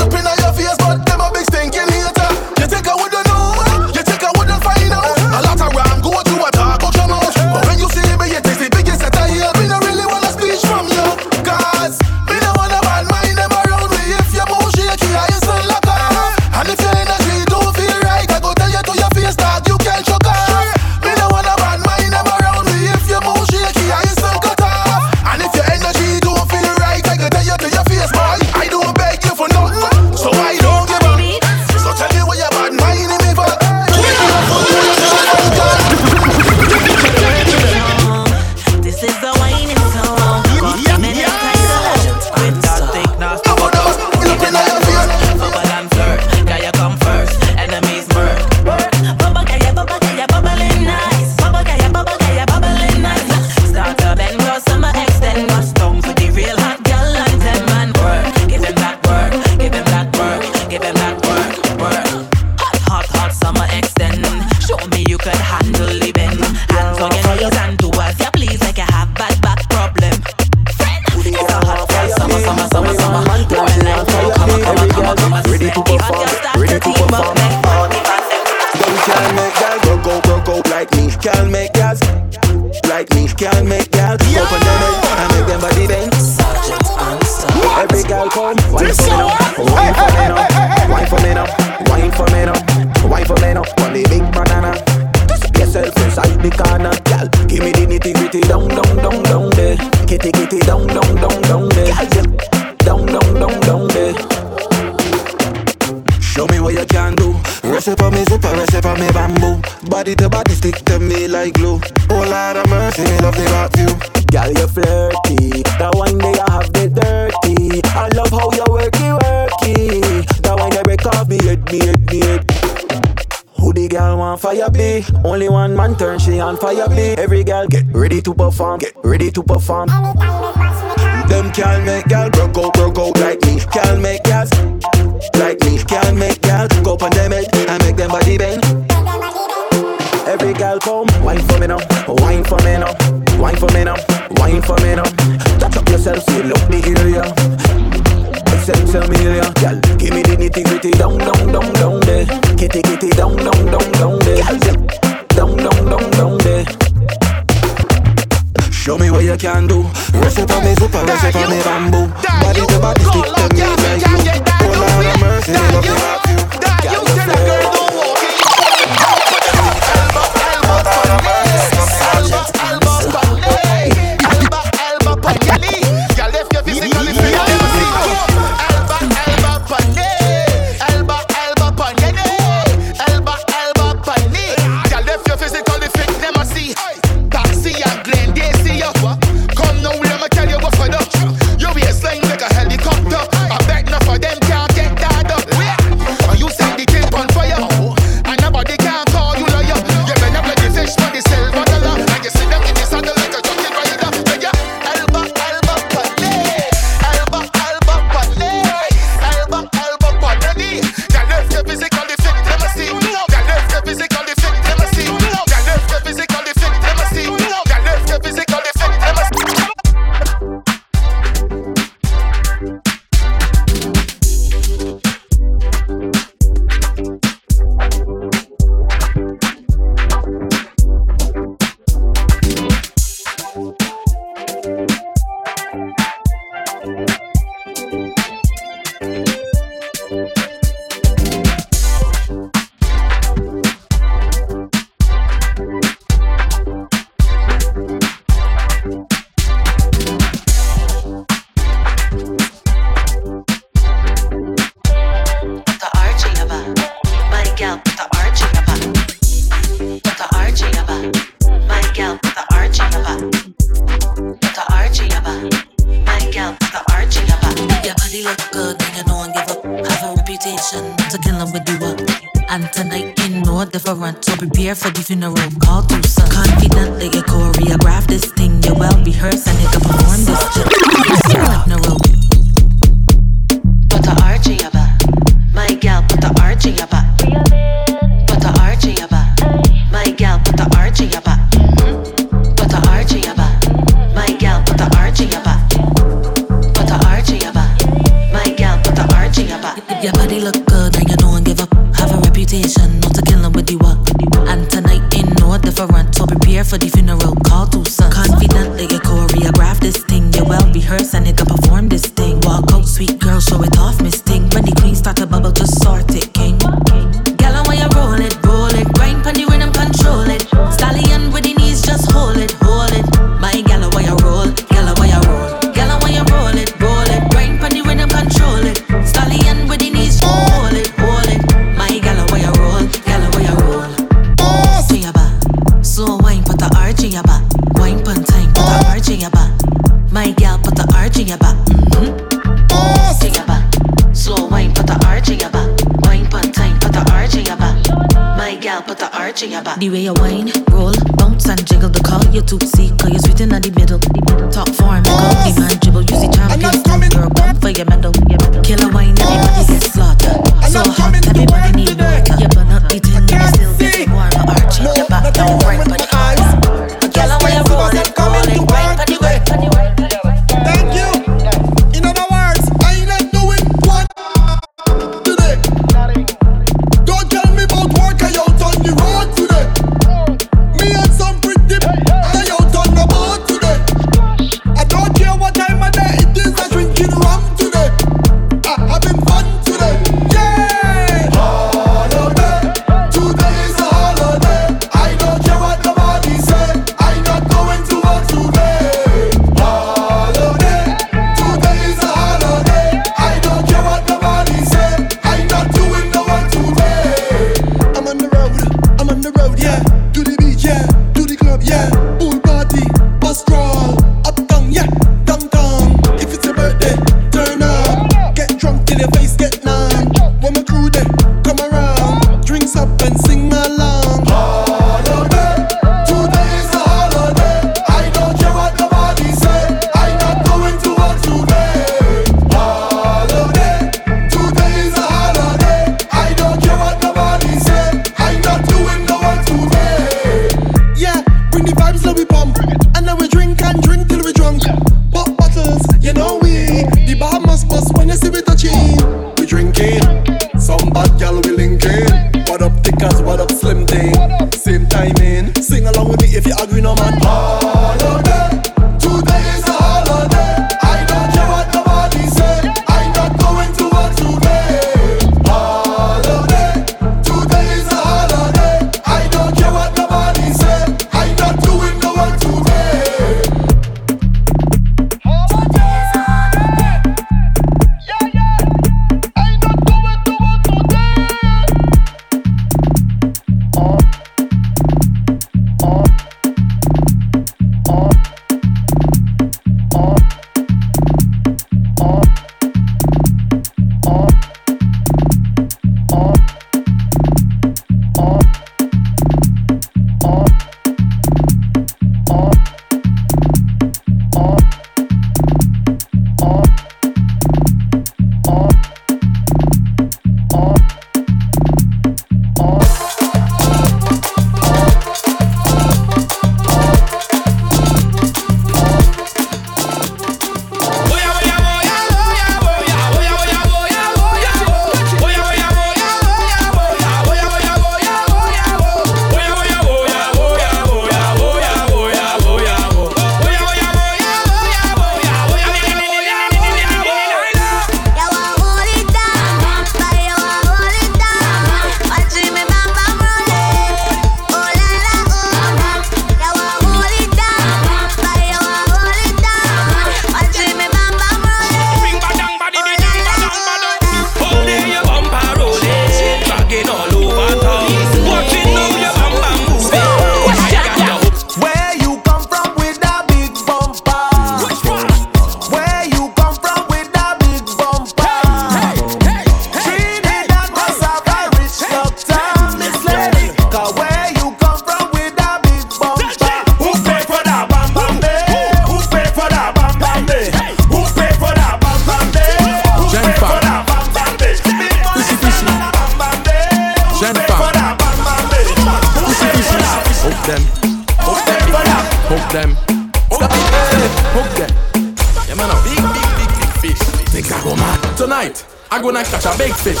tonight. 598.24 598.64
I'm 598.90 599.02
gonna 599.02 599.22
catch 599.22 599.44
a 599.44 599.52
big 599.58 599.74
fish. 599.74 600.00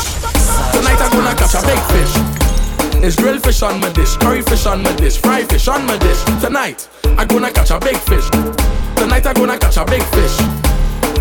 Tonight 0.72 0.96
I'm 0.96 1.12
gonna 1.12 1.36
catch 1.36 1.52
a 1.52 1.60
big 1.68 1.80
fish. 1.92 2.12
It's 3.04 3.16
grilled 3.16 3.42
fish 3.44 3.60
on 3.60 3.78
my 3.80 3.92
dish, 3.92 4.16
curry 4.16 4.40
fish 4.40 4.64
on 4.64 4.82
my 4.82 4.96
dish, 4.96 5.18
fried 5.18 5.46
fish 5.50 5.68
on 5.68 5.84
my 5.84 5.98
dish. 5.98 6.24
Tonight 6.40 6.88
I'm 7.18 7.28
gonna 7.28 7.52
catch 7.52 7.70
a 7.70 7.78
big 7.78 7.98
fish. 7.98 8.26
Tonight 8.96 9.26
I'm 9.26 9.34
gonna 9.34 9.58
catch 9.58 9.76
a 9.76 9.84
big 9.84 10.02
fish. 10.16 10.36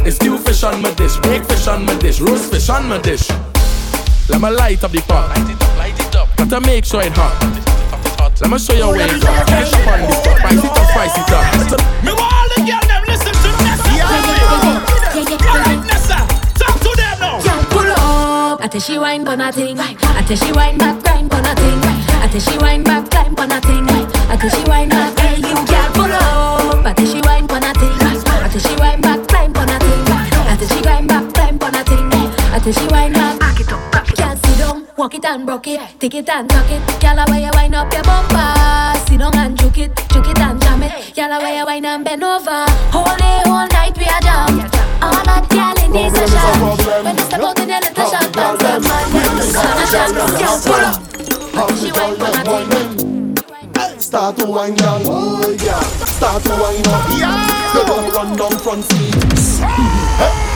It's 0.07 0.15
stew 0.15 0.37
fish 0.37 0.63
on 0.63 0.81
my 0.81 0.93
dish, 0.93 1.17
big 1.17 1.43
fish 1.43 1.67
on 1.67 1.85
my 1.85 1.93
dish, 1.99 2.21
roast 2.21 2.53
fish 2.53 2.69
on 2.69 2.87
my 2.87 2.99
dish. 2.99 3.29
Let 4.29 4.39
me 4.39 4.49
light 4.51 4.81
up 4.85 4.91
the 4.91 5.01
pot. 5.01 5.27
Light 5.35 5.49
it 5.49 5.61
up, 5.61 5.77
light 5.77 5.99
it 5.99 6.15
up. 6.15 6.37
Gotta 6.37 6.61
make 6.61 6.85
sure 6.85 7.01
it 7.01 7.11
hot. 7.11 7.35
Let 8.39 8.49
me 8.49 8.57
show 8.57 8.75
you 8.75 8.87
where 8.87 9.13
it's 9.13 9.25
hot. 9.25 9.49
Finish 9.49 9.73
up 9.73 9.87
on. 9.91 9.99
Spice 10.39 11.17
it 11.17 11.31
up, 11.33 11.51
spice 11.51 11.73
it 11.73 12.29
up. 12.29 12.32
Up. 18.73 18.81
Tell 18.81 18.81
she 18.81 18.97
wine 18.99 19.25
for 19.25 19.35
nothing. 19.37 19.79
I 19.79 19.93
tell 20.25 20.37
she 20.37 20.51
wine 20.51 20.77
back, 20.77 21.03
grind 21.03 21.31
for 21.31 21.41
nothing. 21.41 21.79
I 22.21 22.27
tell 22.31 22.41
she 22.41 22.57
wine 22.57 22.83
back, 22.83 23.09
climb 23.09 23.35
for 23.35 23.47
nothing. 23.47 23.85
I 23.87 24.37
tell 24.37 24.49
she 24.49 24.63
wine 24.67 24.89
back, 24.89 25.19
hey 25.19 25.35
you 25.37 25.53
girl, 25.53 25.89
pull 25.93 26.11
up. 26.11 26.95
Tell 26.95 27.05
she 27.05 27.21
wine 27.21 27.47
for 27.47 27.59
nothing. 27.59 27.93
I 28.01 28.49
tell 28.49 28.61
she 28.61 28.75
wine 28.79 29.01
back, 29.01 29.27
climb 29.27 29.53
for 29.53 29.65
nothing. 29.65 30.03
I 30.09 30.57
tell 30.57 30.67
she 30.67 30.81
grind 30.81 31.07
back, 31.07 31.33
climb 31.33 31.59
for 31.59 31.71
nothing. 31.71 32.13
I 32.13 32.59
tell 32.59 32.73
she 32.73 32.87
wine 32.87 33.13
back, 33.13 33.39
back 33.39 33.59
it 33.59 33.71
up, 33.71 33.91
back 33.91 34.09
it 34.09 34.17
Can't 34.17 34.39
sit 34.45 34.57
down, 34.57 34.87
walk 34.97 35.13
it 35.15 35.25
and 35.25 35.45
broke 35.45 35.67
it, 35.67 35.79
take 35.99 36.15
it 36.15 36.29
and 36.29 36.49
tuck 36.49 36.71
it. 36.71 36.81
Girl, 37.01 37.19
I 37.19 37.39
you 37.39 37.51
wine 37.53 37.73
up 37.75 37.93
your 37.93 38.03
bumper. 38.03 38.99
Sit 39.07 39.19
down 39.19 39.37
and 39.37 39.57
juke 39.57 39.77
it, 39.77 39.95
juke 40.09 40.29
it 40.29 40.39
and 40.39 40.62
jam 40.89 40.99
it. 40.99 41.15
Girl, 41.15 41.31
I 41.31 41.57
you 41.57 41.65
wine 41.65 41.85
and 41.85 42.03
bend 42.03 42.23
over. 42.23 42.65
Whole 42.91 43.15
day, 43.17 43.41
whole 43.45 43.67
night 43.67 43.97
we 43.97 44.05
are 44.05 44.21
jam. 44.21 44.59
All 45.01 45.23
that 45.23 45.47
girl 45.49 45.77
in 45.83 45.91
this 45.91 46.13
a 46.13 46.27
shot. 46.27 47.03
When 47.03 47.17
you 47.17 47.23
step 47.23 47.41
out 47.41 47.59
in 47.59 47.69
your 47.69 47.79
little 47.79 48.09
shot, 48.09 48.33
bounce 48.33 48.61
the 48.61 48.79
man, 48.79 49.05
then 49.13 49.35
the 49.37 49.43
sun 49.43 49.77
a 49.77 49.85
shot. 49.87 50.09
Girl, 50.39 50.57
pull 50.63 50.85
up. 50.85 50.99
She 51.77 51.91
wine 51.91 52.15
for 52.15 52.29
nothing. 52.31 53.99
Start 53.99 54.37
to 54.37 54.45
wind 54.45 54.77
down, 54.77 55.01
oh 55.05 55.55
yeah. 55.63 55.79
Start 56.05 56.43
to 56.43 56.49
wind 56.49 56.87
up, 56.87 57.09
yeah. 57.17 57.73
You 57.73 57.85
don't 57.85 58.13
run 58.13 58.37
down 58.37 58.59
front 58.59 58.83
seat. 58.83 60.52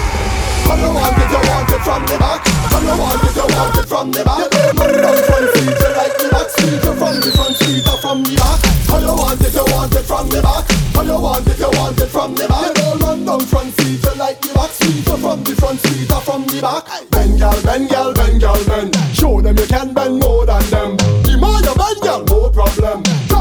Come 0.68 0.84
you 0.84 0.92
want 0.92 1.16
it, 1.16 1.32
you 1.32 1.42
want 1.48 1.72
it 1.72 1.82
from 1.82 2.04
the 2.04 2.18
back. 2.20 2.44
Come 2.44 2.84
you 2.84 2.96
want 3.00 3.24
it, 3.24 3.36
you 3.40 3.48
want 3.56 3.78
it 3.80 3.88
from 3.88 4.12
the 4.12 4.22
back. 4.28 4.52
Run 4.76 4.92
down 5.00 5.20
front 5.24 5.48
seat, 5.56 5.80
you 5.80 5.92
like 5.96 6.16
the 6.20 6.28
back 6.28 6.50
seat. 6.52 6.84
You 6.84 6.94
from 7.00 7.16
the 7.24 7.32
front 7.32 7.56
seat 7.56 7.88
or 7.88 7.98
from 8.04 8.20
the 8.28 8.36
back. 8.36 8.60
Come 8.88 9.04
you 9.08 9.16
want 9.16 9.40
it, 9.40 9.56
you 9.56 9.66
want 9.72 9.96
it 9.96 10.04
from 10.04 10.28
the 10.28 10.40
back. 10.44 10.68
Come 10.68 11.08
you 11.08 11.20
want 11.24 11.48
it, 11.48 11.60
you 11.60 11.72
want 11.72 12.00
it 12.04 12.12
from 12.12 12.36
the 12.36 12.46
back. 12.52 12.68
You 12.68 12.74
don't 12.76 13.00
run 13.00 13.20
down 13.24 13.42
front 13.48 13.72
seat, 13.80 14.04
you 14.04 14.14
like 14.20 14.40
the 14.44 14.52
back 14.54 14.72
seat. 14.76 15.08
You 15.08 15.18
from 15.18 15.40
the 15.48 15.56
front 15.56 15.80
seat 15.80 16.12
or 16.12 16.22
from 16.22 16.44
the 16.52 16.60
back. 16.60 16.84
Bend, 17.16 17.40
girl, 17.40 17.58
bend, 17.64 17.88
girl, 17.88 18.12
bend, 18.14 18.42
girl, 18.44 18.62
bend. 18.68 18.92
Show 19.16 19.40
them 19.40 19.56
you 19.56 19.68
can 19.72 19.94
bend 19.96 20.20
more 20.20 20.46
than 20.46 20.64
them. 20.68 21.00
The 21.24 21.40
more 21.40 21.64
you 21.64 21.76
bend, 21.80 22.00
girl, 22.04 22.27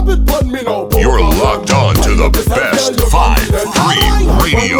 You're 0.06 1.18
locked 1.20 1.72
on 1.72 1.94
to 1.96 2.14
the 2.14 2.30
best 2.30 2.92
5-3 3.10 4.38
Radio. 4.40 4.78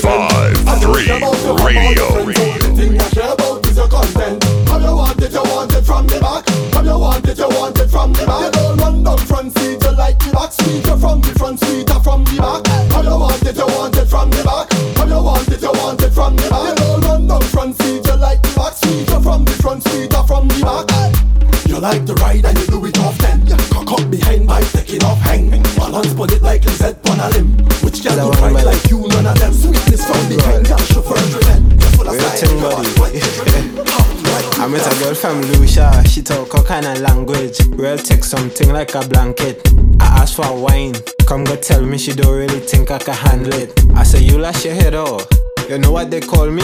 5-3 0.00 1.64
Radio. 1.64 2.06
Thing 2.76 3.00
I 3.00 3.08
care 3.10 3.32
about 3.32 3.66
is 3.66 3.76
your 3.76 3.88
content. 3.88 4.44
How 4.68 4.78
you 4.78 4.94
want 4.94 5.20
it, 5.20 5.32
you 5.32 5.42
want 5.42 5.74
it 5.74 5.82
from 5.82 6.06
the 6.06 6.20
back. 6.20 6.48
How 6.72 6.82
you 6.82 6.98
want 6.98 7.26
it, 7.26 7.36
you 7.36 7.48
want 7.48 7.78
it 7.78 7.88
from 7.90 8.12
the 8.12 8.24
back. 8.26 8.54
You 8.54 8.76
don't 8.76 9.02
run 9.02 9.18
front 9.18 9.58
seat, 9.58 9.82
you 9.82 9.90
like 9.96 10.18
the 10.20 10.30
back 10.30 10.52
seat. 10.52 10.86
You 10.86 10.96
from 10.98 11.20
the 11.20 11.34
front 11.36 11.58
seat 11.58 11.90
from 12.04 12.24
the 12.24 12.36
back. 12.38 12.66
How 12.92 13.02
you 13.02 13.18
want 13.18 13.42
it, 13.42 13.56
you 13.56 13.66
want 13.66 13.96
it 13.96 14.06
from 14.06 14.30
the 14.30 14.42
back. 14.44 14.72
How 14.96 15.06
you 15.06 15.22
want 15.22 15.48
it, 15.48 15.62
you 15.62 15.72
want 15.72 16.00
it 16.02 16.12
from 16.12 16.36
the 16.36 16.48
back. 16.48 16.78
You 16.78 17.00
don't 17.02 17.26
run 17.26 17.42
front 17.42 17.74
seat, 17.82 18.06
you 18.06 18.16
like 18.16 18.40
the 18.42 18.54
back 18.54 18.74
seat. 18.74 19.08
You 19.10 19.20
from 19.20 19.44
the 19.44 19.52
front 19.58 19.82
seat 19.88 20.14
from 20.26 20.46
the 20.46 20.62
back. 20.62 20.86
You 21.66 21.80
like 21.80 22.06
to 22.06 22.14
ride 22.14 22.44
and 22.44 22.56
you 22.58 22.66
do 22.66 22.84
it 22.86 22.98
often. 23.00 23.73
Up 23.94 24.10
behind 24.10 24.46
by 24.46 24.60
taking 24.74 25.04
off 25.04 25.20
hang. 25.20 25.50
Balance 25.76 26.14
put 26.14 26.32
it 26.32 26.42
like 26.42 26.64
Lizette 26.64 26.98
on 27.10 27.20
a 27.20 27.28
limb. 27.30 27.54
Which 27.82 28.02
girl 28.02 28.16
don't 28.16 28.40
ride 28.40 28.64
like 28.64 28.90
you, 28.90 29.06
none 29.06 29.26
of 29.26 29.38
them. 29.38 29.52
Sweetness 29.52 30.04
from 30.04 30.28
behind, 30.28 30.66
girl, 30.66 30.78
chauffeur 30.78 31.14
driven. 31.30 31.70
You're 31.70 31.90
full 31.94 32.08
of 32.08 32.14
Real 32.14 32.22
style, 32.22 32.38
thing, 32.42 32.56
you 32.58 32.62
buddy. 32.62 32.90
want 32.98 32.98
what 32.98 34.60
I 34.60 34.66
met 34.66 34.86
a 34.86 35.04
girl 35.04 35.14
from 35.14 35.40
Lucia, 35.42 36.02
she 36.08 36.22
talk 36.22 36.54
all 36.54 36.64
kind 36.64 36.86
of 36.86 36.98
language. 37.00 37.60
Real 37.76 37.96
take 37.98 38.24
something 38.24 38.72
like 38.72 38.94
a 38.96 39.06
blanket. 39.06 39.62
I 40.00 40.06
asked 40.22 40.34
for 40.36 40.46
a 40.46 40.54
wine, 40.54 40.94
come 41.26 41.44
go 41.44 41.54
tell 41.54 41.82
me 41.82 41.96
she 41.98 42.12
don't 42.14 42.34
really 42.36 42.60
think 42.60 42.90
I 42.90 42.98
can 42.98 43.14
handle 43.14 43.54
it. 43.54 43.78
I 43.94 44.02
say 44.02 44.20
you 44.22 44.38
lash 44.38 44.64
your 44.64 44.74
head 44.74 44.94
off. 44.94 45.26
You 45.68 45.78
know 45.78 45.92
what 45.92 46.10
they 46.10 46.20
call 46.20 46.50
me? 46.50 46.62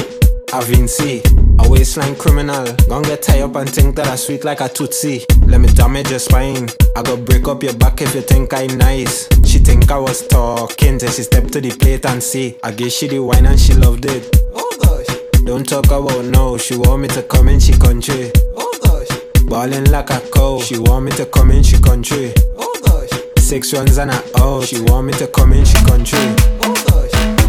A 0.53 0.61
Vinci, 0.63 1.23
a 1.61 1.69
waistline 1.69 2.17
criminal. 2.17 2.67
Gonna 2.89 3.07
get 3.07 3.23
tied 3.23 3.43
up 3.43 3.55
and 3.55 3.71
think 3.71 3.95
that 3.95 4.09
I 4.09 4.17
sweet 4.17 4.43
like 4.43 4.61
a 4.61 4.69
Tootsie. 4.69 5.25
Let 5.47 5.61
me 5.61 5.69
damage 5.69 6.11
your 6.11 6.19
spine. 6.19 6.69
I 6.97 7.03
go 7.03 7.17
break 7.17 7.47
up 7.47 7.63
your 7.63 7.75
back 7.75 8.03
if 8.03 8.15
you 8.17 8.21
think 8.21 8.53
I'm 8.53 8.77
nice. 8.77 9.29
She 9.45 9.59
think 9.59 9.93
I 9.93 9.99
was 9.99 10.27
talking 10.27 10.99
till 10.99 11.11
she 11.11 11.23
step 11.23 11.47
to 11.53 11.61
the 11.61 11.71
plate 11.71 12.05
and 12.05 12.21
see. 12.21 12.59
I 12.65 12.73
gave 12.73 12.91
she 12.91 13.07
the 13.07 13.21
wine 13.21 13.47
and 13.47 13.61
she 13.61 13.75
loved 13.75 14.07
it. 14.07 14.43
Oh 14.53 14.77
gosh. 14.83 15.43
Don't 15.45 15.69
talk 15.69 15.87
about 15.87 16.25
no, 16.25 16.59
she 16.59 16.77
want 16.77 17.03
me 17.03 17.09
to 17.09 17.23
come 17.23 17.49
in 17.49 17.61
she 17.61 17.73
country. 17.73 18.33
Oh 18.57 18.79
gosh. 18.83 19.45
Ballin' 19.45 19.91
like 19.93 20.11
a 20.11 20.21
cow, 20.35 20.59
she 20.61 20.79
want 20.79 21.05
me 21.05 21.13
to 21.13 21.27
come 21.27 21.53
in 21.53 21.63
she 21.63 21.79
country. 21.79 22.35
Oh 22.57 22.81
gosh. 22.85 23.21
Six 23.39 23.73
runs 23.73 23.99
and 23.99 24.11
a 24.11 24.41
out, 24.41 24.65
she 24.65 24.81
want 24.81 25.07
me 25.07 25.13
to 25.13 25.29
come 25.29 25.53
in 25.53 25.65
she 25.65 25.79
country. 25.85 26.60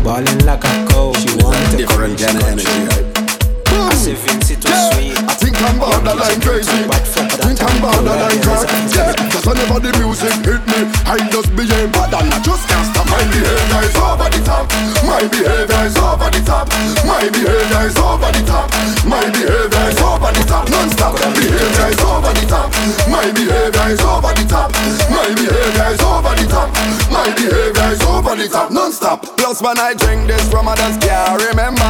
Ballin' 0.04 0.46
like 0.50 0.64
a 0.66 0.74
cow, 0.90 1.14
she 1.14 1.30
want 1.46 1.62
me 1.72 1.78
to 1.78 1.86
come 1.86 2.10
in 2.10 2.18
she 2.18 2.26
country. 2.26 3.06
I 3.70 3.94
say 3.94 4.18
Vince 4.18 4.50
it 4.50 4.66
was 4.66 4.74
sweet. 4.90 5.14
I 5.30 5.34
think 5.38 5.62
I'm 5.62 5.78
borderline 5.78 6.42
crazy. 6.42 6.74
I 6.90 6.98
think 7.38 7.62
I'm 7.62 7.78
borderline 7.78 8.42
crazy. 8.42 8.66
Yeah, 8.98 9.14
cause 9.30 9.46
whenever 9.46 9.78
the 9.78 9.94
music 10.02 10.34
hit 10.42 10.62
me, 10.74 10.90
I 11.06 11.22
just 11.30 11.54
behave 11.54 11.94
bad 11.94 12.18
and 12.18 12.34
I 12.34 12.40
just 12.42 12.66
can't 12.66 12.86
stop. 12.90 13.06
My 13.14 13.22
behavior 13.30 13.82
is 13.86 13.96
over 14.02 14.26
the 14.26 14.42
top. 14.42 14.66
My 15.06 15.22
behavior 15.30 15.86
is 15.86 15.98
over 15.98 16.30
the 16.34 16.42
top. 16.50 16.66
My 17.06 17.26
behavior 17.30 17.86
is 17.86 17.98
over 18.02 18.30
the 18.34 18.42
top. 18.44 18.68
My 19.06 19.26
behavior 19.30 19.86
is 19.86 20.02
over 20.02 20.32
the 20.34 20.44
top. 20.50 20.66
Non-stop. 20.70 21.14
Behavior 21.38 21.88
is 21.94 22.02
over 22.02 22.34
the 22.34 22.46
top. 22.50 22.74
My 23.06 23.30
behavior 23.32 23.88
is 23.94 24.02
over 24.02 24.34
the 24.34 24.46
top. 24.50 24.74
My 25.14 25.31
the 28.42 28.50
top. 28.50 28.72
Non-stop. 28.72 29.22
Plus 29.38 29.62
when 29.62 29.78
I 29.80 29.94
drink 29.94 30.28
this 30.28 30.44
rum, 30.54 30.68
I 30.68 30.76
just 30.76 31.02
can't 31.02 31.42
remember. 31.50 31.82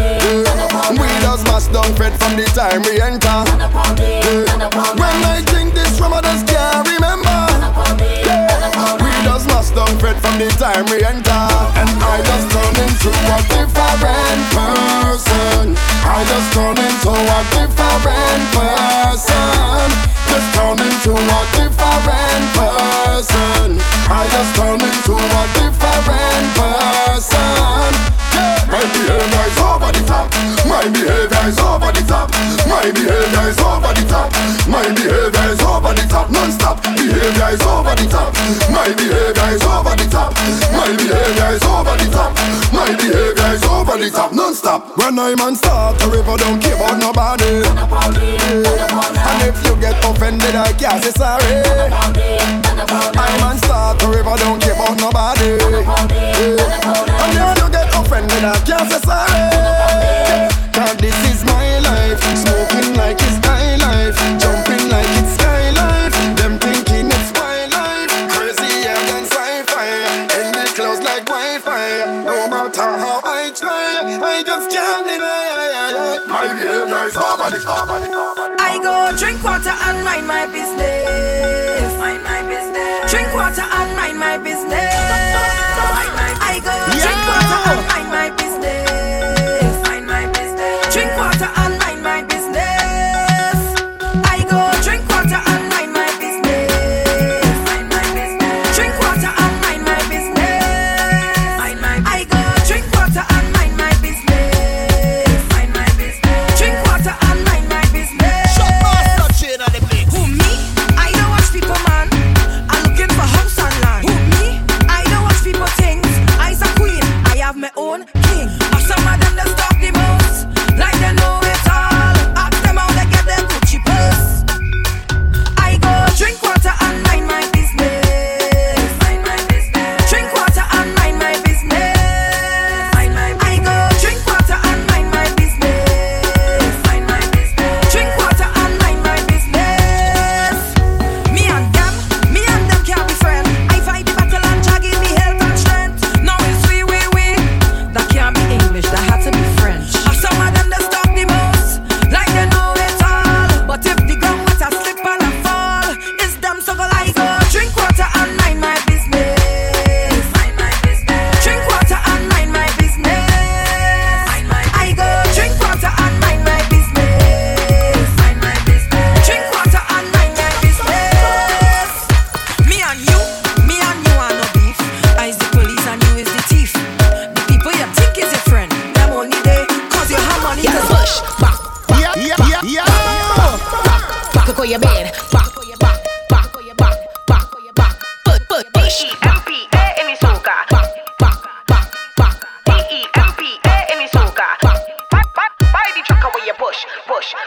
Yeah. 0.00 0.90
We 0.90 1.06
just 1.20 1.44
mash 1.46 1.66
down 1.68 1.94
fed 1.96 2.18
from 2.18 2.36
the 2.36 2.44
time 2.54 2.82
we 2.82 3.00
enter. 3.00 3.28
Yeah. 4.00 4.68
When 4.96 5.24
I 5.24 5.42
drink 5.46 5.74
this 5.74 6.00
rum, 6.00 6.12
I 6.14 6.20
just 6.22 6.46
can't 6.46 6.86
remember. 6.88 7.28
Yeah. 8.24 8.53
Just 9.24 9.48
mash 9.48 9.70
down 9.70 9.98
fed 9.98 10.16
from 10.20 10.38
the 10.38 10.48
time 10.60 10.84
we 10.86 11.02
enter. 11.02 11.44
And 11.80 11.90
I 11.98 12.20
just 12.28 12.46
turn 12.52 12.74
into 12.84 13.10
a 13.10 13.38
different 13.48 14.42
person. 14.52 15.74
I 16.04 16.20
just 16.28 16.52
turn 16.52 16.76
into 16.78 17.10
a 17.10 17.40
different 17.56 18.44
person. 18.54 19.88
Just 20.28 20.48
turn 20.54 20.78
into 20.78 21.12
a 21.16 21.40
different 21.56 22.46
person. 22.54 23.80
I 24.06 24.28
just 24.30 24.50
turn 24.56 24.80
into 24.80 25.14
a 25.16 25.42
different 25.56 26.46
person. 26.54 27.90
Yeah. 28.34 28.53
My 28.74 28.82
behavior 28.90 29.46
is 29.46 29.58
over 29.62 29.86
the 29.94 30.02
top. 30.02 30.26
My 30.66 30.82
behavior 30.90 31.46
is 31.46 31.58
over 31.62 31.94
the 31.94 32.02
top. 32.10 32.26
My 32.66 32.90
behavior 32.90 33.46
is 33.46 33.58
over 33.62 33.94
the 33.94 34.02
top. 34.10 34.34
My 34.66 34.82
behavior 34.90 35.46
is 35.54 35.62
over 35.62 35.94
the 35.94 36.02
top. 36.10 36.26
Non-stop. 36.34 36.82
Behavior 36.82 37.54
is 37.54 37.62
over 37.62 37.94
the 37.94 38.06
top. 38.10 38.34
My 38.74 38.90
behavior 38.98 39.46
is 39.54 39.62
over 39.62 39.94
the 39.94 40.10
top. 40.10 40.34
My 40.74 40.90
behavior 40.90 41.54
is 41.54 41.62
over 41.62 41.94
the 41.94 42.10
top. 42.10 42.34
My 42.74 42.90
behavior 42.98 43.54
is 43.54 43.62
over 43.62 43.94
the 43.94 44.10
top. 44.10 44.32
Non-stop. 44.34 44.98
When 44.98 45.22
I'm 45.22 45.38
on 45.38 45.54
start 45.54 46.00
to 46.00 46.10
river, 46.10 46.34
don't 46.34 46.58
care 46.58 46.74
about 46.74 46.98
nobody. 46.98 47.62
And 47.62 49.38
if 49.46 49.54
you 49.62 49.78
get 49.78 50.02
offended, 50.02 50.58
I 50.58 50.74
can't 50.74 50.98
say 50.98 51.14
sorry. 51.14 51.62
I'm 53.14 53.38
on 53.38 53.56
start 53.58 54.00
to 54.00 54.08
river, 54.10 54.34
don't 54.34 54.58
care 54.60 54.74
about 54.74 54.98
nobody. 54.98 55.62
And 55.62 57.38
if 57.38 57.62
you 57.62 57.70
get 57.70 57.86
offended, 57.94 58.42
I 58.42 58.58
can't 58.64 58.90
say 58.90 59.00
sorry. 59.04 60.48
Cause 60.72 60.96
this 60.96 61.18
is 61.30 61.44
my 61.44 61.78
life. 61.80 62.20
Smoking 62.42 62.96
like 62.96 63.18
it's 63.20 63.38
my 63.46 63.76
life. 63.76 64.16
Jumping 64.40 64.88
like 64.90 65.12
it's 65.20 65.32
sky 65.38 65.70
life. 65.76 66.14
Them 66.38 66.58
thinking 66.58 67.06
it's 67.08 67.30
my 67.38 67.66
life. 67.76 68.10
Crazier 68.32 68.98
than 69.08 69.24
sci-fi. 69.28 69.88
In 70.40 70.52
the 70.52 70.64
clothes 70.74 71.00
like 71.04 71.24
Wi-Fi. 71.26 72.24
No 72.24 72.48
matter 72.48 72.90
how 73.04 73.20
I 73.24 73.52
try, 73.54 74.18
I 74.22 74.42
just 74.42 74.70
can't 74.70 75.06
deny. 75.06 76.24
My 76.26 76.48
behavior 76.52 77.04
is 77.06 77.16
over 77.16 77.48
the 77.52 77.60
over 77.68 77.98
the 78.00 78.10
over 78.10 78.56
I 78.58 78.78
go 78.82 79.16
drink 79.16 79.44
water 79.44 79.70
and 79.70 80.04
mind 80.04 80.26
my 80.26 80.46
business. 80.46 81.92
Mind 81.98 82.22
my 82.24 82.42
business. 82.42 83.10
drink 83.10 83.32
water 83.34 83.62
and 83.62 83.96
mind 83.96 84.18
my 84.18 84.38
business. 84.38 84.94
I 86.46 86.60
go 86.64 86.74
drink 86.90 87.20
water 87.28 87.58
and 87.70 87.86
mind 87.88 88.03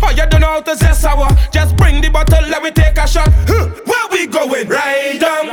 How 0.00 0.10
you 0.10 0.26
don't 0.28 0.40
know 0.40 0.46
how 0.46 0.60
to 0.60 0.76
zest 0.76 1.04
our? 1.04 1.28
Just 1.52 1.76
bring 1.76 2.00
the 2.00 2.08
bottle, 2.10 2.46
let 2.48 2.62
me 2.62 2.70
take 2.70 2.96
a 2.96 3.06
shot. 3.06 3.28
Where 3.48 4.08
we 4.12 4.26
going? 4.26 4.68
Right 4.68 5.22
on. 5.22 5.43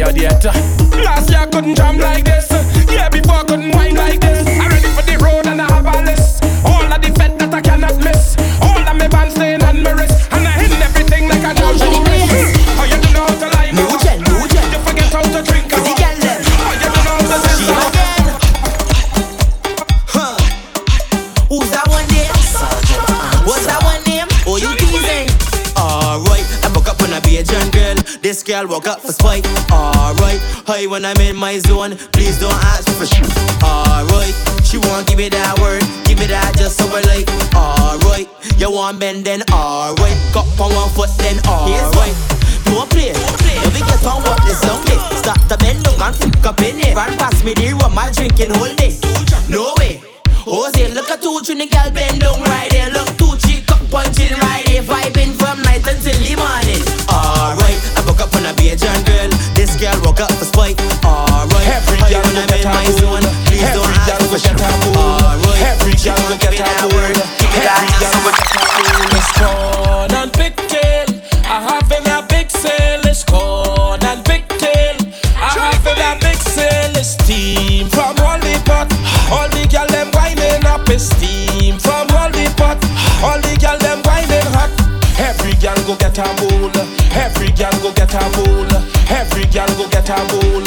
Tired 0.00 0.16
yet. 0.16 0.44
Last 1.04 1.30
year 1.30 1.40
I 1.40 1.46
couldn't 1.46 1.74
jam 1.74 1.98
like 1.98 2.24
this. 2.24 2.79
Girl 28.50 28.66
woke 28.66 28.88
up 28.88 29.00
for 29.00 29.12
spite. 29.12 29.46
Alright, 29.70 30.40
hey, 30.66 30.88
when 30.88 31.04
I'm 31.04 31.20
in 31.22 31.36
my 31.36 31.58
zone, 31.60 31.94
please 32.10 32.40
don't 32.40 32.58
ask 32.74 32.88
me 32.88 32.94
for 32.98 33.06
shit. 33.06 33.30
Alright, 33.62 34.34
she 34.66 34.76
won't 34.76 35.06
give 35.06 35.18
me 35.18 35.28
that 35.28 35.54
word, 35.62 35.86
give 36.02 36.18
me 36.18 36.26
that 36.26 36.58
just 36.58 36.78
so 36.78 36.90
I 36.90 36.98
like. 37.06 37.30
Alright, 37.54 38.26
you 38.58 38.66
want 38.66 38.98
bend 38.98 39.22
then 39.22 39.46
alright, 39.54 40.18
cup 40.34 40.50
on 40.58 40.74
one 40.74 40.90
foot 40.90 41.14
then 41.22 41.38
alright. 41.46 42.10
Don't 42.66 42.90
play, 42.90 43.14
if 43.14 43.70
we 43.70 43.86
get 43.86 44.02
on 44.02 44.18
what 44.26 44.42
this 44.42 44.58
song 44.58 44.82
is, 44.90 45.02
start 45.22 45.38
to 45.46 45.56
bend 45.62 45.86
down 45.86 46.10
and 46.10 46.16
flick 46.18 46.42
up 46.42 46.58
in 46.58 46.82
it. 46.82 46.96
Run 46.98 47.14
past 47.22 47.44
me 47.44 47.54
the 47.54 47.70
rum, 47.78 47.94
I 47.94 48.10
drinking 48.10 48.50
whole 48.50 48.74
day. 48.74 48.98
No 49.46 49.74
way. 49.78 50.02
Jose, 50.42 50.90
look 50.90 51.10
at 51.10 51.22
two 51.22 51.38
trini 51.46 51.70
gal 51.70 51.90
bend 51.94 52.18
down 52.18 52.42
right 52.50 52.70
there. 52.70 52.90
Look 52.90 53.14
two 53.14 53.30
chick 53.38 53.70
up 53.70 53.78
punching 53.90 54.34
right 54.42 54.66
there, 54.66 54.82
vibing 54.82 55.38
from 55.38 55.62
night 55.62 55.86
until 55.86 56.18
the 56.18 56.34
morning. 56.34 56.69
When 62.90 63.02
go 63.02 63.10
I'm 63.10 63.20
get 63.20 63.22
in 63.22 63.22
her 63.22 63.22
my 63.22 63.22
mood. 63.22 63.22
zone? 63.22 63.26
Please 63.46 63.62
Every 63.62 63.76
don't 63.76 63.92
girl 64.06 64.10
ask 64.10 64.20
go 64.20 64.26
for 64.26 64.40
get 64.40 64.50
shit. 64.50 64.60
her. 64.60 64.74
Alright, 64.98 65.62
Every 65.70 65.94
girl 66.00 66.20
go 66.28 66.34
get 66.38 66.58
her 66.58 66.88
word. 66.90 67.16
Give 67.38 67.50
me 67.50 67.58
that 67.62 67.78
Every 67.80 67.90
girl 68.00 68.16
go 68.24 68.30
get 68.30 68.50
her 68.54 68.66
mood. 68.80 69.12
It's 69.18 69.30
corn 69.38 70.12
and 70.14 70.30
pigtail. 70.32 71.08
I 71.44 71.56
having 71.66 72.06
a 72.08 72.18
big 72.26 72.48
sale. 72.50 73.02
It's 73.06 73.22
corn 73.24 74.00
and 74.04 74.20
pigtail. 74.24 74.96
I 75.36 75.74
having 75.74 76.00
a 76.00 76.12
big 76.20 76.38
sale. 76.40 76.94
It's 76.96 77.14
steam 77.18 77.88
from 77.90 78.16
the 78.16 78.54
pot. 78.66 78.88
All 79.30 79.48
the 79.50 79.66
girl 79.70 79.86
them 79.88 80.10
whining 80.14 80.64
up. 80.66 80.88
It's 80.90 81.10
steam 81.10 81.78
from 81.78 82.06
the 82.08 82.46
pot. 82.56 82.78
All 83.22 83.38
the 83.40 83.54
girl 83.60 83.78
them 83.78 84.00
whining 84.06 84.46
hot. 84.56 84.70
Every 85.18 85.54
girl 85.60 85.76
go 85.86 85.94
get 85.96 86.16
a 86.18 86.26
bowl. 86.40 86.70
Every 87.14 87.50
girl 87.52 87.74
go 87.82 87.92
get 87.92 88.14
a 88.14 88.22
bowl. 88.34 88.66
Every 89.10 89.44
girl 89.46 89.68
go 89.78 89.88
get 89.90 90.08
a 90.08 90.18
bowl. 90.30 90.64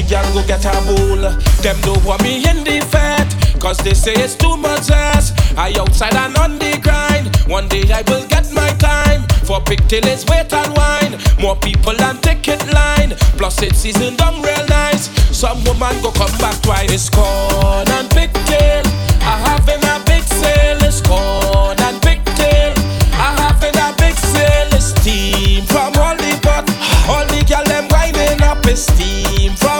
Every 0.00 0.16
girl 0.16 0.32
go 0.32 0.46
get 0.46 0.64
a 0.64 0.80
bowl. 0.86 1.30
Them 1.60 1.76
don't 1.82 2.02
want 2.06 2.22
me 2.22 2.36
in 2.48 2.64
the 2.64 2.80
fat, 2.90 3.28
cause 3.60 3.76
they 3.78 3.92
say 3.92 4.14
it's 4.14 4.34
too 4.34 4.56
much 4.56 4.90
ass. 4.90 5.32
I 5.58 5.74
outside 5.78 6.14
and 6.14 6.36
on 6.38 6.58
the 6.58 6.78
grind. 6.80 7.36
One 7.46 7.68
day 7.68 7.84
I 7.92 8.00
will 8.08 8.26
get 8.26 8.50
my 8.54 8.70
time 8.78 9.22
for 9.44 9.60
pigtails, 9.60 10.24
wait 10.26 10.52
and 10.54 10.74
wine. 10.74 11.20
More 11.38 11.56
people 11.56 12.00
and 12.00 12.22
ticket 12.22 12.64
line. 12.72 13.12
Plus 13.36 13.60
it's 13.60 13.78
season 13.78 14.16
down 14.16 14.40
real 14.40 14.66
nice. 14.68 15.10
Some 15.36 15.62
woman 15.64 16.00
go 16.00 16.12
come 16.12 16.32
back 16.38 16.56
twice. 16.62 16.90
It's 16.90 17.10
corn 17.10 17.88
and 17.88 18.08
pigtail. 18.08 18.82
I 19.20 19.36
having 19.52 19.84
a 19.84 20.00
big 20.06 20.24
sale. 20.24 20.78
It's 20.80 21.02
corn 21.02 21.76
and 21.78 22.00
pigtail. 22.00 22.72
I 23.20 23.36
having 23.36 23.76
a 23.76 23.92
big 24.00 24.16
sale. 24.16 24.72
It's 24.72 24.96
steam 24.96 25.64
from 25.66 25.92
all 26.00 26.16
the 26.16 26.40
pot. 26.40 26.64
All 27.04 27.26
the 27.26 27.44
girl 27.44 27.64
them 27.64 27.84
whining 27.92 28.42
up. 28.42 28.64
It's 28.64 28.88
steam 28.88 29.52
from 29.56 29.79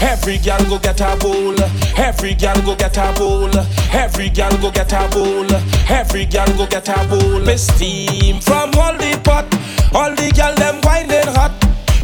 Every 0.00 0.38
gal 0.38 0.62
go 0.64 0.78
get 0.78 1.00
a 1.00 1.16
bowl. 1.16 1.54
Every 1.96 2.34
gal 2.34 2.60
go 2.62 2.76
get 2.76 2.96
a 2.96 3.12
bowl. 3.18 3.50
Every 3.92 4.28
gal 4.28 4.56
go 4.58 4.70
get 4.70 4.92
a 4.92 5.08
bowl. 5.08 5.46
Every 5.88 6.26
gal 6.26 6.46
go 6.56 6.66
get 6.66 6.88
a 6.88 7.06
bowl. 7.08 7.40
Me 7.40 7.56
steam 7.56 8.40
from 8.40 8.70
all 8.74 8.92
the 8.92 9.18
pot. 9.24 9.46
All 9.94 10.14
the 10.14 10.30
gal 10.34 10.54
them 10.56 10.80
winding 10.82 11.32
hot. 11.34 11.52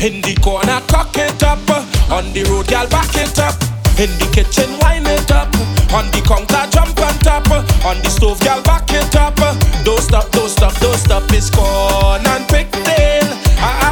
In 0.01 0.21
the 0.23 0.35
corner 0.41 0.81
cock 0.89 1.17
it 1.17 1.43
up. 1.43 1.59
On 2.11 2.33
the 2.33 2.45
road 2.45 2.67
gal 2.67 2.89
back 2.89 3.15
it 3.17 3.39
up. 3.39 3.61
In 3.99 4.11
the 4.19 4.29
kitchen 4.33 4.71
wind 4.81 5.07
it 5.07 5.31
up. 5.31 5.53
On 5.93 6.07
the 6.13 6.23
counter 6.27 6.65
jump 6.71 6.99
on 7.01 7.15
top. 7.21 7.51
On 7.85 7.97
the 8.03 8.09
stove 8.09 8.41
gal 8.41 8.63
back 8.63 8.91
it 8.91 9.15
up. 9.17 9.37
Don't 9.85 10.01
stop, 10.01 10.31
don't 10.31 10.49
stop, 10.49 10.75
don't 10.81 10.97
stop. 10.97 11.25
It's 11.29 11.51
corn 11.51 12.27
and 12.27 12.49
pigtail. 12.49 13.29
Ah, 13.59 13.79
ah. 13.83 13.92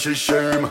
she 0.00 0.14
shame. 0.14 0.70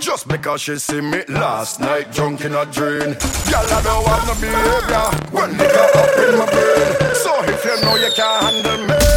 Just 0.00 0.26
because 0.26 0.62
she 0.62 0.76
see 0.76 1.02
me 1.02 1.22
last 1.28 1.78
night 1.78 2.10
drunk 2.10 2.42
in 2.42 2.54
a 2.54 2.64
dream. 2.64 2.98
Girl, 2.98 3.68
I 3.68 3.82
don't 3.84 4.06
have 4.08 4.26
no 4.26 4.34
behavior 4.40 5.30
when 5.30 5.50
nigga 5.58 5.84
up 6.00 6.18
in 6.18 6.38
my 6.38 6.46
brain. 6.46 7.14
So 7.14 7.42
if 7.44 7.62
you 7.66 7.84
know 7.84 7.96
you 7.96 8.10
can't 8.16 8.64
handle 8.64 8.86
me. 8.86 9.11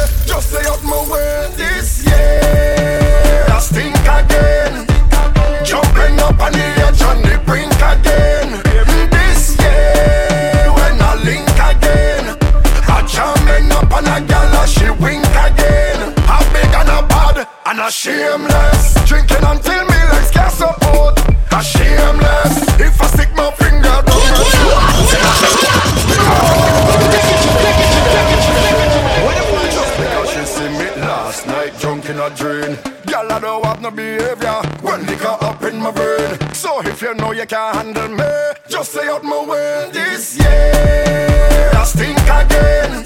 in 32.15 32.21
a 32.21 32.29
drain. 32.35 32.77
Girl, 33.07 33.31
I 33.31 33.39
don't 33.39 33.65
have 33.65 33.81
no 33.81 33.91
behavior 33.91 34.61
when 34.81 35.05
liquor 35.05 35.37
up 35.41 35.61
in 35.63 35.81
my 35.81 35.91
brain. 35.91 36.39
So 36.53 36.81
if 36.81 37.01
you 37.01 37.13
know 37.13 37.31
you 37.31 37.45
can't 37.45 37.75
handle 37.75 38.07
me, 38.07 38.31
just 38.67 38.91
stay 38.91 39.07
out 39.07 39.23
my 39.23 39.43
way. 39.43 39.89
This 39.91 40.37
year, 40.39 41.71
I 41.73 41.83
stink 41.83 42.19
again. 42.39 43.03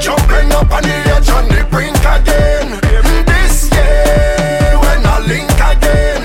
Jumping 0.00 0.52
up 0.52 0.70
on 0.70 0.82
the 0.82 0.96
edge 1.14 1.28
on 1.30 1.48
the 1.48 1.66
brink 1.70 1.98
again. 1.98 2.78
This 3.26 3.70
year, 3.72 4.78
when 4.84 5.00
I 5.04 5.18
link 5.26 5.50
again, 5.72 6.22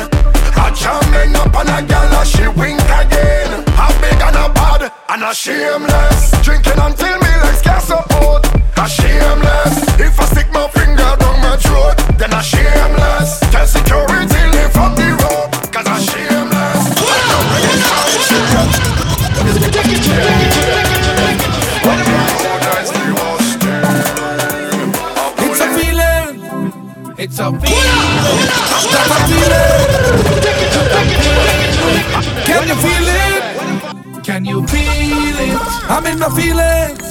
I 0.56 0.69
jumping 0.76 1.35
up 1.35 1.56
on 1.56 1.68
a 1.68 1.81
girl 1.81 2.14
and 2.19 2.27
she 2.27 2.48
wink 2.60 2.84
again. 3.02 3.65
I'm 3.84 3.94
big 4.02 4.22
and 4.22 4.38
I'm 4.38 4.53
bad 4.53 4.91
and 5.10 5.23
I'm 5.23 5.34
shameless. 5.34 6.31
Drinking 6.44 6.77
until 6.77 7.18
me 7.23 7.31
legs 7.44 7.61
get 7.61 7.81
support. 7.81 8.45
I'm 8.77 8.90
shameless. 8.90 9.76
If 9.99 10.19
I 10.19 10.26
stick 10.26 10.52
my 10.52 10.68
feet 10.69 10.83
then 12.18 12.34
I 12.34 12.41
shameless. 12.41 13.40
Tell 13.52 13.65
security 13.68 14.41
live 14.53 14.77
up 14.77 14.95
the 14.95 15.18
road. 15.22 15.49
Cause 15.73 15.88
I 15.88 15.99
shameless. 15.99 16.84
It's 25.45 25.60
a 25.60 25.68
feeling. 25.76 26.41
It's 27.18 27.40
a 27.40 27.52
feeling. 27.52 28.03
It's 28.85 29.10
a 29.10 29.15
feeling. 29.27 29.84
Can 32.45 32.68
you 32.68 32.76
feel 32.76 33.07
it? 33.07 34.23
Can 34.23 34.45
you 34.45 34.68
feel 34.68 35.40
it? 35.40 35.60
I'm 35.90 36.06
in 36.06 36.19
my 36.19 36.30
feelings. 36.30 37.02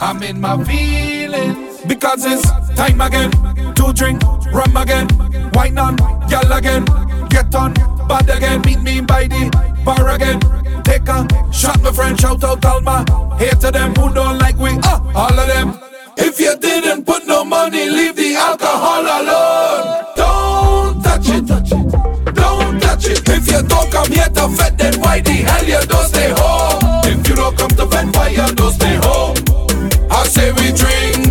I'm 0.00 0.22
in 0.22 0.40
my 0.40 0.64
feelings. 0.64 1.80
Because 1.86 2.24
it's 2.24 2.50
time 2.74 3.00
again. 3.00 3.55
Two 3.76 3.92
drink, 3.92 4.22
rum 4.52 4.76
again, 4.76 5.06
wine 5.52 5.78
on, 5.78 5.96
yell 6.28 6.50
again, 6.52 6.84
get 7.28 7.54
on, 7.54 7.74
bad 8.08 8.28
again, 8.30 8.62
meet 8.62 8.80
me 8.82 9.00
by 9.00 9.28
the 9.28 9.50
bar 9.84 10.08
again. 10.14 10.40
Take 10.82 11.08
a 11.08 11.26
shot, 11.52 11.80
my 11.82 11.92
friend, 11.92 12.18
shout 12.18 12.42
out 12.42 12.64
Alma. 12.64 13.04
Here 13.38 13.52
to 13.52 13.70
them 13.70 13.94
who 13.94 14.12
don't 14.12 14.38
like 14.38 14.56
we, 14.56 14.70
uh, 14.82 15.00
all 15.14 15.38
of 15.38 15.46
them. 15.46 15.78
If 16.16 16.40
you 16.40 16.56
didn't 16.56 17.04
put 17.04 17.26
no 17.26 17.44
money, 17.44 17.88
leave 17.90 18.16
the 18.16 18.34
alcohol 18.36 19.02
alone. 19.02 20.04
Don't 20.16 21.02
touch 21.02 21.28
it, 21.28 21.46
don't 21.46 22.80
touch 22.80 23.06
it. 23.06 23.28
If 23.28 23.50
you 23.50 23.62
don't 23.62 23.92
come 23.92 24.10
here 24.10 24.28
to 24.28 24.48
fed, 24.56 24.78
then 24.78 25.00
why 25.00 25.20
the 25.20 25.32
hell 25.32 25.64
you 25.64 25.86
don't 25.86 26.08
stay 26.08 26.30
home? 26.30 26.80
If 27.04 27.28
you 27.28 27.34
don't 27.36 27.56
come 27.58 27.70
to 27.70 27.86
fed, 27.86 28.14
why 28.14 28.28
you 28.28 28.54
don't 28.54 28.72
stay 28.72 28.96
home? 29.02 29.36
I 30.10 30.24
say 30.26 30.52
we 30.52 30.72
drink. 30.72 31.25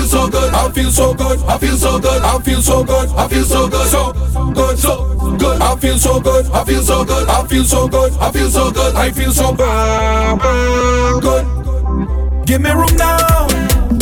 feel 0.00 0.08
so 0.08 0.28
good, 0.30 0.54
I 0.54 0.70
feel 0.70 0.90
so 0.90 1.14
good, 1.14 1.38
I 1.40 1.58
feel 1.58 1.76
so 1.76 1.98
good, 1.98 2.22
I 2.22 2.38
feel 2.40 2.62
so 2.62 2.82
good, 2.84 3.08
I 3.10 3.28
feel 3.28 3.44
so 3.44 3.68
good, 3.68 3.88
so 3.88 4.12
good, 4.54 4.78
so 4.78 5.36
good, 5.36 5.60
I 5.60 5.76
feel 5.76 5.98
so 5.98 6.20
good, 6.20 6.46
I 6.46 6.64
feel 6.64 6.82
so 6.82 7.04
good, 7.04 7.28
I 7.28 7.46
feel 7.46 7.64
so 7.64 7.86
good, 7.88 8.12
I 8.14 8.32
feel 8.32 8.50
so 8.50 8.70
good, 8.70 8.94
I 8.94 9.10
feel 9.10 9.30
so 9.32 9.54
good. 11.20 11.44
Give 12.46 12.62
me 12.62 12.70
room 12.70 12.96
now, 12.96 13.46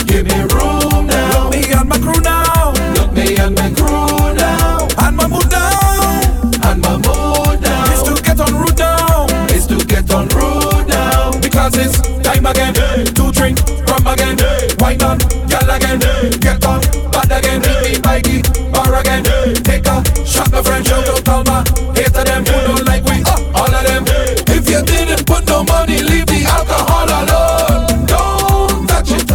give 0.06 0.26
me 0.26 0.38
room 0.54 1.06
now. 1.08 1.42
Look 1.42 1.52
me 1.52 1.72
and 1.72 1.88
my 1.88 1.98
crew 1.98 2.20
now, 2.20 2.72
look 2.94 3.12
me 3.12 3.36
and 3.36 3.56
my 3.56 3.70
crew 3.74 4.34
now, 4.34 4.86
and 4.98 5.16
my 5.16 5.26
mood 5.26 5.50
now, 5.50 6.20
and 6.62 6.80
my 6.80 6.94
mood 6.96 7.60
now. 7.60 7.92
It's 7.92 8.02
to 8.04 8.22
get 8.22 8.40
on 8.40 8.54
route 8.54 8.78
now, 8.78 9.26
it's 9.50 9.66
to 9.66 9.84
get 9.84 10.10
on 10.12 10.28
route 10.28 10.86
now, 10.86 11.32
because 11.40 11.76
it's 11.76 12.00
time 12.22 12.46
again 12.46 12.74
hey. 12.74 13.04
to 13.04 13.32
drink 13.32 13.87
again, 14.12 14.38
hey. 14.38 14.68
white 14.78 15.02
on, 15.02 15.18
girl 15.18 15.70
again, 15.70 16.00
hey. 16.00 16.30
get 16.40 16.64
on, 16.64 16.80
bad 17.12 17.32
again, 17.32 17.62
hey. 17.62 17.92
me 17.92 18.00
by 18.00 18.20
bar 18.72 19.00
again, 19.00 19.24
hey. 19.24 19.54
take 19.54 19.86
a 19.86 20.02
shot 20.24 20.50
my 20.52 20.62
friend, 20.62 20.86
shout 20.86 21.08
out 21.08 21.28
all 21.28 21.44
my 21.44 21.64
hater 21.94 22.24
them 22.24 22.44
who 22.44 22.56
don't 22.66 22.84
like 22.86 23.04
we 23.04 23.22
uh, 23.24 23.58
all 23.58 23.74
of 23.74 23.84
them. 23.84 24.06
Hey. 24.06 24.34
If 24.56 24.68
you 24.68 24.80
didn't 24.82 25.26
put 25.26 25.46
no 25.46 25.64
money, 25.64 26.02
leave 26.02 26.26
the 26.26 26.44
alcohol 26.48 27.08
alone. 27.08 28.06
Don't 28.06 28.86
touch 28.88 29.12
it, 29.12 29.26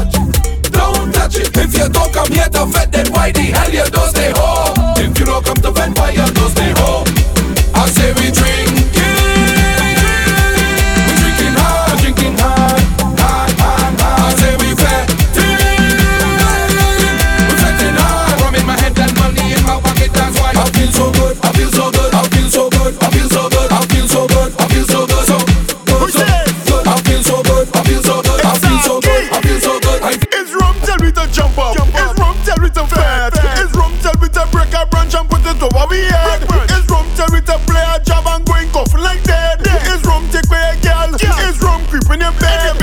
don't 0.72 1.14
touch 1.14 1.38
it. 1.38 1.56
If 1.58 1.78
you 1.78 1.90
don't 1.90 2.12
come 2.14 2.32
here 2.32 2.50
to 2.50 2.66
vet, 2.66 2.92
then 2.92 3.12
why 3.12 3.32
the 3.32 3.46
hell 3.54 3.72
you 3.72 3.86
don't 3.90 4.10
stay 4.10 4.32
home? 4.32 4.74
If 4.98 5.20
you 5.20 5.26
don't 5.26 5.46
come 5.46 5.58
to 5.58 5.72
vet, 5.72 6.03
to 35.70 35.76
what 35.76 35.90
we 35.90 36.00
had. 36.04 36.44
Is 36.72 36.86
rum 36.90 37.08
tell 37.16 37.34
it 37.34 37.46
to 37.46 37.58
play 37.66 37.84
a 37.96 38.00
job 38.04 38.26
and 38.28 38.46
going 38.46 38.70
coughing 38.72 39.02
like 39.02 39.24
dead. 39.24 39.62
Is 39.88 40.04
rum 40.04 40.28
take 40.30 40.48
away 40.50 40.76
a 40.76 40.84
girl. 40.84 41.16
Is 41.48 41.62
rum 41.62 41.86
creeping 41.88 42.22
in 42.22 42.34
bed. 42.40 42.83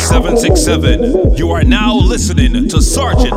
767. 0.00 1.36
You 1.36 1.50
are 1.50 1.62
now 1.62 1.94
listening 1.94 2.68
to 2.68 2.80
Sargent 2.82 3.32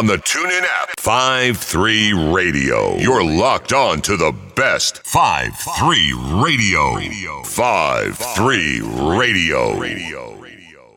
on 0.00 0.06
the 0.06 0.16
TuneIn 0.16 0.62
app. 0.62 0.96
5-3 0.96 2.34
Radio. 2.34 2.96
You're 2.96 3.22
locked 3.22 3.74
on 3.74 4.00
to 4.00 4.16
the 4.16 4.34
best. 4.56 5.04
5-3 5.04 6.42
Radio. 6.42 6.94
5-3 7.42 9.18
Radio. 9.18 9.78
Radio. 9.78 10.39